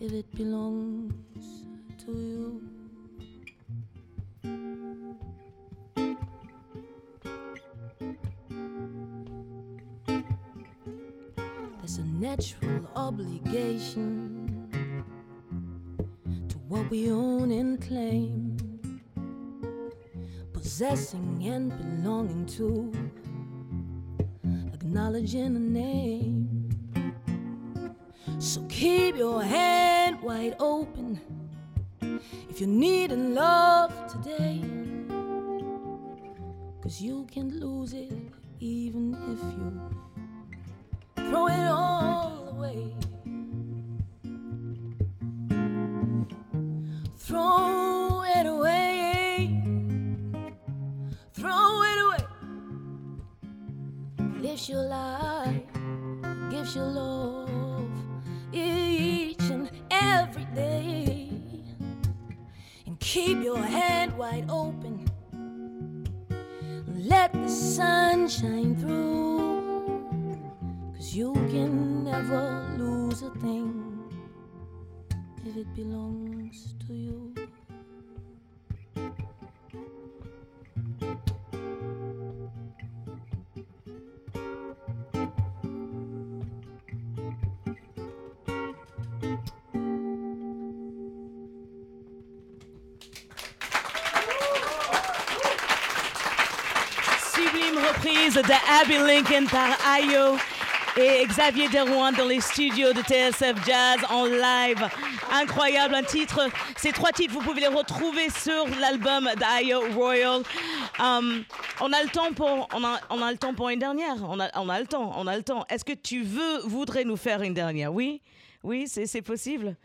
if 0.01 0.13
it 0.13 0.29
belongs 0.35 1.15
to 2.05 2.11
you. 2.11 2.63
There's 11.79 11.99
a 11.99 12.05
natural 12.05 12.91
obligation 12.97 14.67
to 16.49 16.59
what 16.67 16.91
we 16.91 17.13
own 17.13 17.53
and 17.53 17.81
claim, 17.81 18.57
possessing 20.53 21.45
and 21.47 21.71
belonging 21.79 22.47
to 22.47 22.93
acknowledging 24.91 25.55
a 25.55 25.61
name. 25.61 26.69
So 28.41 28.61
keep 28.69 29.17
your 29.17 29.41
hand 29.41 30.21
wide 30.21 30.57
open 30.59 31.21
if 32.49 32.61
you're 32.61 32.69
needing 32.69 33.33
love 33.33 33.93
today. 34.11 34.61
Cause 36.83 37.01
you 37.01 37.25
can't 37.31 37.55
lose 37.55 37.93
it 37.93 38.11
even 38.59 39.15
if 39.33 39.41
you 39.57 41.31
throw 41.31 41.47
it 41.47 41.69
all 41.69 42.49
away. 42.49 42.93
Belongs 75.75 76.75
to 76.87 76.93
you. 76.95 77.35
Sublime 97.33 97.79
reprise 97.79 98.35
de 98.35 98.55
Abby 98.69 98.99
Lincoln 98.99 99.47
par 99.47 99.77
Ayo 99.87 100.39
et 101.01 101.27
Xavier 101.27 101.69
Derouin 101.69 102.13
dans 102.13 102.27
les 102.27 102.41
studios 102.41 102.93
de 102.93 103.01
TSF 103.01 103.67
Jazz 103.67 103.99
en 104.11 104.27
live. 104.27 104.87
Incroyable, 105.33 105.95
un 105.95 106.03
titre. 106.03 106.49
Ces 106.77 106.93
trois 106.93 107.11
titres, 107.13 107.33
vous 107.33 107.41
pouvez 107.41 107.63
les 107.63 107.69
retrouver 107.69 108.29
sur 108.29 108.67
l'album 108.79 109.29
d'Ayo 109.39 109.81
Royal. 109.95 110.43
Um, 110.99 111.45
on 111.81 111.93
a 111.93 112.03
le 112.03 112.11
temps 112.11 112.33
pour, 112.35 112.69
on 112.75 112.85
a, 112.85 113.01
on 113.09 113.23
a 113.23 113.31
le 113.33 113.39
temps 113.39 113.55
pour 113.55 113.71
une 113.71 113.79
dernière. 113.79 114.17
On 114.23 114.39
a, 114.41 114.51
on 114.59 114.69
a 114.69 114.81
le 114.81 114.87
temps, 114.87 115.13
on 115.17 115.27
a 115.27 115.37
le 115.37 115.43
temps. 115.43 115.65
Est-ce 115.71 115.85
que 115.85 115.95
tu 115.95 116.23
veux, 116.23 116.61
voudrais 116.65 117.05
nous 117.05 117.17
faire 117.17 117.43
une 117.43 117.55
dernière? 117.55 117.93
Oui, 117.93 118.21
oui, 118.63 118.87
c'est 118.87 119.23
possible. 119.23 119.77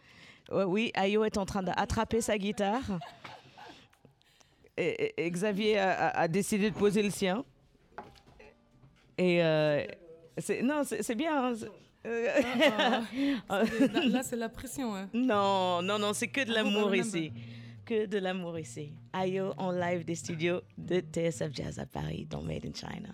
Oui, 0.52 0.92
Ayo 0.96 1.24
est 1.24 1.38
en 1.38 1.46
train 1.46 1.64
d'attraper 1.64 2.22
sa 2.22 2.38
guitare. 2.38 3.00
Xavier 4.78 5.80
a, 5.80 6.28
décidé 6.28 6.70
de 6.70 6.76
poser 6.76 7.02
le 7.02 7.10
sien. 7.10 7.46
Et 9.18 9.42
euh, 9.42 9.86
non, 10.64 10.82
c'est 10.84 11.16
bien. 11.16 11.54
hein, 11.54 11.54
euh, 12.06 12.28
Là, 14.10 14.22
c'est 14.24 14.36
la 14.36 14.50
pression. 14.50 14.96
hein. 14.96 15.10
non, 15.14 15.82
non, 15.82 15.98
non, 16.00 16.14
c'est 16.14 16.28
que 16.28 16.42
de 16.44 16.52
I 16.52 16.54
l'amour 16.54 16.94
ici. 16.96 17.32
Que 17.86 18.06
de 18.06 18.18
l'amour 18.18 18.58
ici. 18.60 18.94
Ayo 19.14 19.54
en 19.58 19.72
live 19.72 20.06
des 20.06 20.16
studios 20.16 20.62
de 20.78 21.00
TSF 21.02 21.52
Jazz 21.54 21.80
à 21.80 21.86
Paris, 21.86 22.26
dans 22.30 22.42
Made 22.42 22.66
in 22.66 22.74
China. 22.74 23.10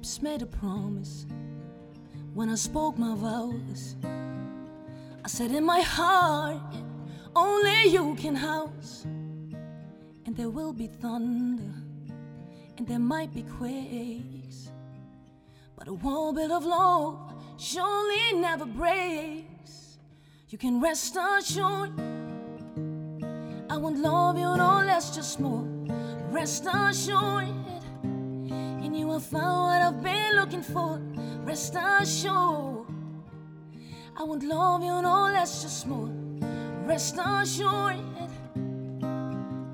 Lips 0.00 0.22
made 0.22 0.40
a 0.40 0.46
promise 0.46 1.26
when 2.32 2.48
I 2.48 2.54
spoke 2.54 2.96
my 2.96 3.14
vows. 3.14 3.96
I 4.02 5.28
said 5.28 5.50
in 5.50 5.62
my 5.62 5.82
heart, 5.82 6.74
only 7.36 7.88
you 7.88 8.14
can 8.14 8.34
house. 8.34 9.04
And 10.24 10.34
there 10.34 10.48
will 10.48 10.72
be 10.72 10.86
thunder, 10.86 11.74
and 12.78 12.88
there 12.88 12.98
might 12.98 13.34
be 13.34 13.42
quakes. 13.42 14.70
But 15.76 15.86
a 15.88 15.92
wall 15.92 16.32
built 16.32 16.50
of 16.50 16.64
love 16.64 17.34
surely 17.58 18.32
never 18.40 18.64
breaks. 18.64 19.98
You 20.48 20.56
can 20.56 20.80
rest 20.80 21.14
assured. 21.14 21.92
I 23.68 23.76
won't 23.76 23.98
love 23.98 24.38
you 24.38 24.56
no 24.56 24.82
less, 24.82 25.14
just 25.14 25.40
more. 25.40 25.66
Rest 26.30 26.66
assured. 26.72 27.69
You 29.10 29.14
will 29.14 29.20
find 29.22 29.42
what 29.42 29.82
I've 29.82 30.02
been 30.04 30.36
looking 30.36 30.62
for. 30.62 31.00
Rest 31.42 31.74
assured. 31.74 32.86
I 34.16 34.22
won't 34.22 34.44
love 34.44 34.84
you 34.84 35.02
no 35.02 35.24
less, 35.24 35.62
just 35.62 35.84
more. 35.88 36.12
Rest 36.86 37.18
assured. 37.18 37.96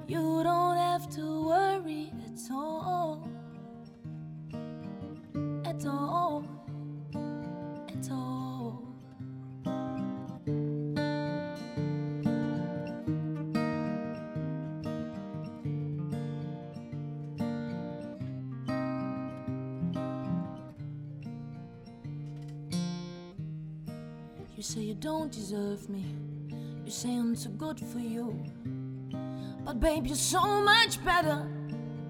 You 0.08 0.42
don't 0.42 0.78
have 0.78 1.10
to 1.16 1.48
worry 1.48 2.10
at 2.24 2.50
all. 2.50 3.25
Don't 25.06 25.30
deserve 25.30 25.88
me. 25.88 26.04
You 26.84 26.90
say 26.90 27.10
I'm 27.16 27.36
too 27.36 27.50
good 27.50 27.78
for 27.78 28.00
you. 28.00 28.44
But 29.64 29.78
babe, 29.78 30.04
you're 30.04 30.16
so 30.16 30.60
much 30.62 30.92
better 31.04 31.46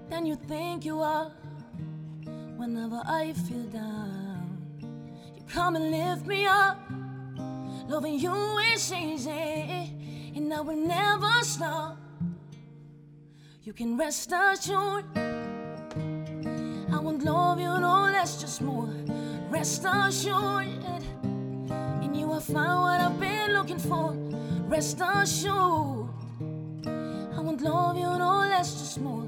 than 0.09 0.25
you 0.25 0.35
think 0.35 0.83
you 0.83 0.99
are. 1.01 1.31
Whenever 2.55 2.99
I 3.05 3.33
feel 3.33 3.65
down, 3.65 4.57
you 5.35 5.43
come 5.47 5.75
and 5.75 5.91
lift 5.91 6.25
me 6.25 6.47
up. 6.47 6.79
Loving 7.87 8.17
you 8.17 8.57
is 8.73 8.91
easy, 8.91 9.93
and 10.35 10.51
I 10.51 10.61
will 10.61 10.75
never 10.75 11.43
stop. 11.43 11.99
You 13.61 13.73
can 13.73 13.95
rest 13.95 14.33
assured. 14.33 15.05
I 16.95 16.97
won't 16.99 17.23
love 17.23 17.59
you 17.59 17.79
no 17.79 18.09
less, 18.15 18.41
just 18.41 18.59
more. 18.63 18.89
Rest 19.51 19.85
assured. 19.85 20.87
Will 22.37 22.43
find 22.43 22.81
what 22.81 23.01
I've 23.01 23.19
been 23.19 23.53
looking 23.53 23.79
for. 23.79 24.11
Rest 24.69 25.01
assured. 25.01 26.07
I 26.85 27.39
won't 27.39 27.61
love 27.61 27.97
you 27.97 28.03
no 28.03 28.41
less, 28.41 28.77
just 28.77 29.01
more. 29.01 29.27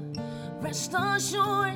Rest 0.60 0.94
assured. 0.94 1.74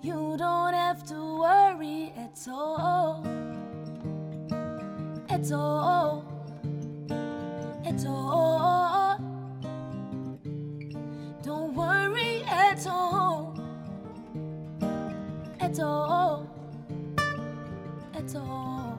You 0.00 0.34
don't 0.38 0.72
have 0.72 1.04
to 1.08 1.40
worry 1.40 2.10
at 2.16 2.38
all. 2.48 3.22
At 5.28 5.52
all. 5.52 6.24
At 7.84 8.06
all. 8.06 9.18
Don't 11.42 11.74
worry 11.74 12.44
at 12.44 12.86
all. 12.86 13.54
At 15.60 15.78
all. 15.80 16.48
At 18.14 18.36
all. 18.36 18.89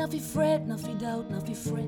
Not 0.00 0.12
fi 0.12 0.18
fret, 0.18 0.66
not 0.66 0.80
fi 0.80 0.94
doubt, 0.94 1.30
not 1.30 1.46
fi 1.46 1.52
fret. 1.52 1.84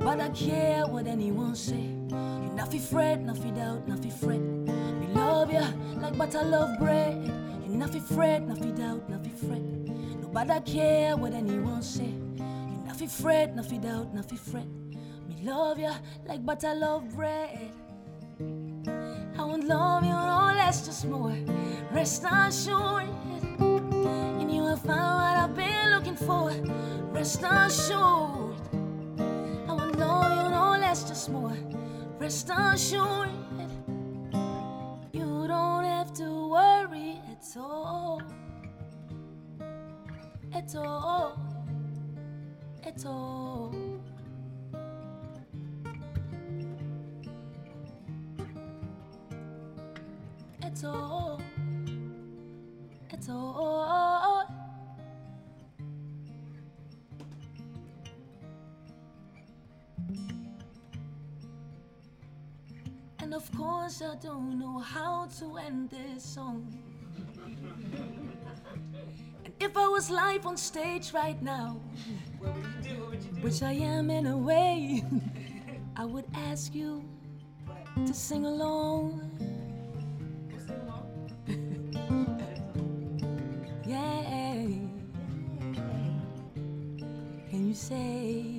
Nobody 0.00 0.28
care 0.34 0.84
what 0.88 1.06
anyone 1.06 1.54
say. 1.54 1.94
You 2.10 2.52
not 2.56 2.72
fi 2.72 2.78
fret, 2.78 3.20
not 3.20 3.38
fi 3.38 3.50
doubt, 3.50 3.86
not 3.86 4.00
fi 4.00 4.10
fret. 4.10 4.40
We 4.40 5.06
love 5.14 5.52
ya 5.52 5.70
like 6.00 6.18
butter 6.18 6.42
love 6.42 6.76
bread. 6.80 7.14
You 7.68 7.76
not 7.76 7.90
fi 7.90 8.00
fret, 8.00 8.42
not 8.48 8.58
fi 8.58 8.72
doubt, 8.72 9.08
not 9.08 9.22
fi 9.22 9.30
fret. 9.30 9.62
Nobody 10.22 10.72
care 10.72 11.16
what 11.16 11.34
anyone 11.34 11.82
say. 11.82 12.10
You 12.36 12.82
not 12.84 12.96
fi 12.96 13.06
fret, 13.06 13.54
not 13.54 13.66
fi 13.66 13.78
doubt, 13.78 14.12
not 14.12 14.28
fi 14.28 14.36
fret. 14.36 14.66
Me 15.28 15.36
love 15.44 15.78
ya 15.78 15.94
like 16.26 16.44
butter 16.44 16.74
love 16.74 17.14
bread. 17.14 17.70
I 19.38 19.44
won't 19.44 19.68
love 19.68 20.02
you 20.02 20.10
no 20.10 20.52
less, 20.56 20.84
just 20.84 21.04
more. 21.06 21.36
Rest 21.92 22.24
assured, 22.28 23.08
you 24.76 24.82
find 24.82 24.98
what 24.98 25.36
I've 25.36 25.54
been 25.54 25.90
looking 25.90 26.16
for. 26.16 26.50
Rest 27.12 27.42
assured, 27.42 28.56
I 29.68 29.72
won't 29.72 29.98
love 29.98 30.44
you 30.44 30.50
no 30.50 30.76
less, 30.78 31.08
just 31.08 31.30
more. 31.30 31.56
Rest 32.18 32.50
assured, 32.50 33.30
you 35.12 35.46
don't 35.46 35.84
have 35.84 36.12
to 36.14 36.48
worry 36.50 37.18
at 37.30 37.56
all, 37.56 38.20
at 40.52 40.74
all, 40.76 41.38
at 42.84 43.06
all. 43.06 43.74
At 50.62 50.84
all, 50.84 51.40
at 53.10 53.28
all. 53.30 54.15
And 63.18 63.34
of 63.34 63.50
course, 63.56 64.02
I 64.02 64.14
don't 64.16 64.58
know 64.58 64.78
how 64.78 65.26
to 65.40 65.56
end 65.56 65.90
this 65.90 66.22
song. 66.22 66.72
And 69.44 69.52
if 69.58 69.76
I 69.76 69.88
was 69.88 70.10
live 70.10 70.46
on 70.46 70.56
stage 70.56 71.12
right 71.12 71.40
now, 71.42 71.80
which 73.40 73.62
I 73.62 73.72
am 73.72 74.10
in 74.10 74.26
a 74.26 74.36
way, 74.36 75.02
I 75.96 76.04
would 76.04 76.26
ask 76.34 76.74
you 76.74 77.02
to 78.06 78.14
sing 78.14 78.44
along. 78.46 79.20
yeah. 83.86 84.22
Can 87.50 87.68
you 87.68 87.74
say, 87.74 88.55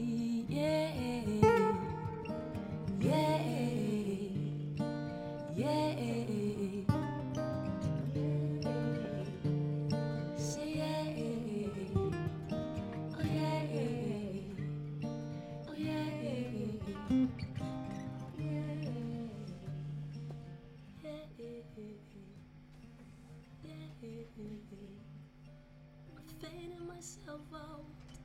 fading 26.39 26.87
myself 26.87 27.41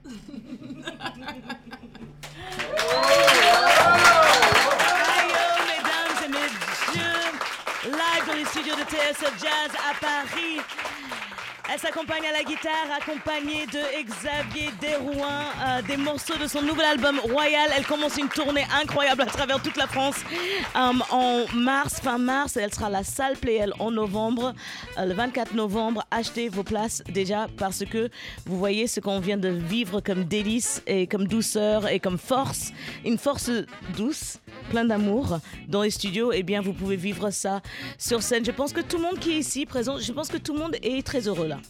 out. 2.89 3.12
TSF 8.85 9.39
Jazz 9.39 9.70
à 9.89 9.95
Paris. 10.01 10.72
Elle 11.73 11.79
s'accompagne 11.79 12.27
à 12.27 12.33
la 12.33 12.45
guitare, 12.45 12.99
accompagnée 13.01 13.64
de 13.64 14.05
Xavier 14.05 14.68
Derouin, 14.83 15.45
euh, 15.66 15.81
des 15.81 15.97
morceaux 15.97 16.37
de 16.37 16.47
son 16.47 16.61
nouvel 16.61 16.85
album 16.85 17.18
Royal. 17.20 17.70
Elle 17.75 17.87
commence 17.87 18.18
une 18.18 18.29
tournée 18.29 18.66
incroyable 18.83 19.23
à 19.23 19.27
travers 19.27 19.62
toute 19.62 19.79
la 19.79 19.87
France 19.87 20.16
euh, 20.77 20.93
en 21.11 21.47
mars, 21.55 21.99
fin 22.03 22.18
mars. 22.18 22.59
Elle 22.59 22.75
sera 22.75 22.89
à 22.89 22.91
la 22.91 23.05
salle 23.05 23.39
Playel 23.39 23.73
en 23.79 23.91
novembre, 23.91 24.53
euh, 24.99 25.07
le 25.07 25.14
24 25.14 25.55
novembre. 25.55 26.05
Achetez 26.11 26.51
vos 26.51 26.62
places 26.62 27.03
déjà 27.09 27.47
parce 27.57 27.87
que 27.87 28.11
vous 28.45 28.59
voyez 28.59 28.87
ce 28.87 29.01
qu'on 29.01 29.20
vient 29.20 29.39
de 29.39 29.49
vivre 29.49 30.03
comme 30.03 30.25
délice 30.25 30.83
et 30.87 31.07
comme 31.07 31.27
douceur 31.27 31.89
et 31.89 32.01
comme 32.01 32.18
force. 32.18 32.73
Une 33.03 33.16
force 33.16 33.51
douce, 33.97 34.41
plein 34.68 34.85
d'amour 34.85 35.39
dans 35.68 35.81
les 35.81 35.91
studios. 35.91 36.33
Eh 36.35 36.43
bien, 36.43 36.61
vous 36.61 36.75
pouvez 36.75 36.97
vivre 36.97 37.31
ça 37.31 37.62
sur 37.97 38.23
scène. 38.23 38.45
Je 38.45 38.51
pense 38.51 38.75
que 38.75 38.83
tout 38.83 38.99
le 38.99 39.05
monde 39.05 39.18
qui 39.18 39.33
est 39.33 39.39
ici 39.39 39.64
présent, 39.64 39.97
je 39.99 40.12
pense 40.12 40.29
que 40.29 40.37
tout 40.37 40.53
le 40.53 40.59
monde 40.59 40.77
est 40.83 41.03
très 41.07 41.29
heureux 41.29 41.49
là. 41.49 41.62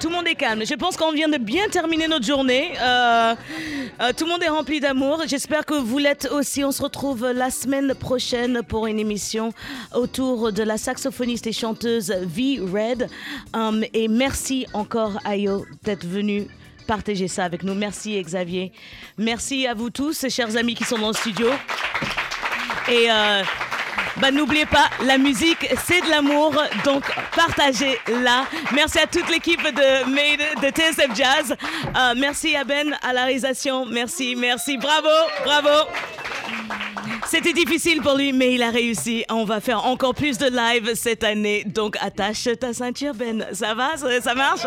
Tout 0.00 0.08
le 0.08 0.14
monde 0.14 0.28
est 0.28 0.34
calme. 0.34 0.62
Je 0.64 0.74
pense 0.74 0.96
qu'on 0.96 1.12
vient 1.12 1.28
de 1.28 1.38
bien 1.38 1.68
terminer 1.68 2.06
notre 2.06 2.24
journée. 2.24 2.72
Euh, 2.80 3.34
euh, 4.00 4.12
tout 4.16 4.24
le 4.24 4.30
monde 4.30 4.42
est 4.42 4.48
rempli 4.48 4.80
d'amour. 4.80 5.22
J'espère 5.26 5.64
que 5.64 5.74
vous 5.74 5.98
l'êtes 5.98 6.28
aussi. 6.30 6.64
On 6.64 6.72
se 6.72 6.82
retrouve 6.82 7.26
la 7.30 7.50
semaine 7.50 7.94
prochaine 7.94 8.62
pour 8.62 8.86
une 8.86 8.98
émission 8.98 9.52
autour 9.94 10.52
de 10.52 10.62
la 10.62 10.76
saxophoniste 10.76 11.46
et 11.46 11.52
chanteuse 11.52 12.10
V 12.10 12.60
Red. 12.60 13.08
Um, 13.54 13.84
et 13.94 14.08
merci 14.08 14.66
encore 14.74 15.18
Ayo 15.24 15.64
d'être 15.82 16.06
venu 16.06 16.46
partager 16.86 17.26
ça 17.26 17.44
avec 17.44 17.62
nous. 17.62 17.74
Merci 17.74 18.20
Xavier. 18.22 18.72
Merci 19.18 19.66
à 19.66 19.74
vous 19.74 19.90
tous, 19.90 20.28
chers 20.28 20.56
amis 20.56 20.74
qui 20.74 20.84
sont 20.84 20.98
dans 20.98 21.08
le 21.08 21.14
studio. 21.14 21.48
Et 22.88 23.10
euh, 23.10 23.42
bah, 24.20 24.30
n'oubliez 24.30 24.66
pas, 24.66 24.88
la 25.04 25.18
musique, 25.18 25.66
c'est 25.86 26.00
de 26.00 26.10
l'amour, 26.10 26.54
donc 26.84 27.04
partagez-la. 27.34 28.44
Merci 28.74 28.98
à 28.98 29.06
toute 29.06 29.28
l'équipe 29.30 29.62
de, 29.62 30.04
Made- 30.10 30.62
de 30.62 30.68
TSF 30.70 31.14
Jazz. 31.14 31.54
Euh, 31.96 32.14
merci 32.16 32.56
à 32.56 32.64
Ben 32.64 32.96
à 33.02 33.12
la 33.12 33.24
réalisation. 33.24 33.84
Merci, 33.86 34.34
merci. 34.36 34.78
Bravo, 34.78 35.08
bravo. 35.44 35.88
C'était 37.26 37.52
difficile 37.52 38.00
pour 38.02 38.14
lui, 38.16 38.32
mais 38.32 38.54
il 38.54 38.62
a 38.62 38.70
réussi. 38.70 39.24
On 39.30 39.44
va 39.44 39.60
faire 39.60 39.84
encore 39.84 40.14
plus 40.14 40.38
de 40.38 40.46
live 40.46 40.94
cette 40.94 41.24
année. 41.24 41.64
Donc 41.66 41.96
attache 42.00 42.48
ta 42.60 42.72
ceinture, 42.72 43.14
Ben. 43.14 43.46
Ça 43.52 43.74
va 43.74 43.96
Ça, 43.96 44.34
marche? 44.34 44.60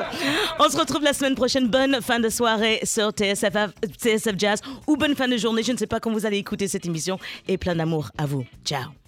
On 0.59 0.69
se 0.69 0.77
retrouve 0.77 1.03
la 1.03 1.13
semaine 1.13 1.35
prochaine. 1.35 1.67
Bonne 1.67 1.99
fin 2.01 2.19
de 2.19 2.29
soirée 2.29 2.81
sur 2.83 3.11
TSF 3.11 4.33
Jazz 4.37 4.61
ou 4.87 4.97
bonne 4.97 5.15
fin 5.15 5.27
de 5.27 5.37
journée. 5.37 5.63
Je 5.63 5.71
ne 5.71 5.77
sais 5.77 5.87
pas 5.87 5.99
quand 5.99 6.11
vous 6.11 6.25
allez 6.25 6.37
écouter 6.37 6.67
cette 6.67 6.85
émission. 6.85 7.17
Et 7.47 7.57
plein 7.57 7.75
d'amour 7.75 8.09
à 8.17 8.25
vous. 8.25 8.45
Ciao. 8.65 8.98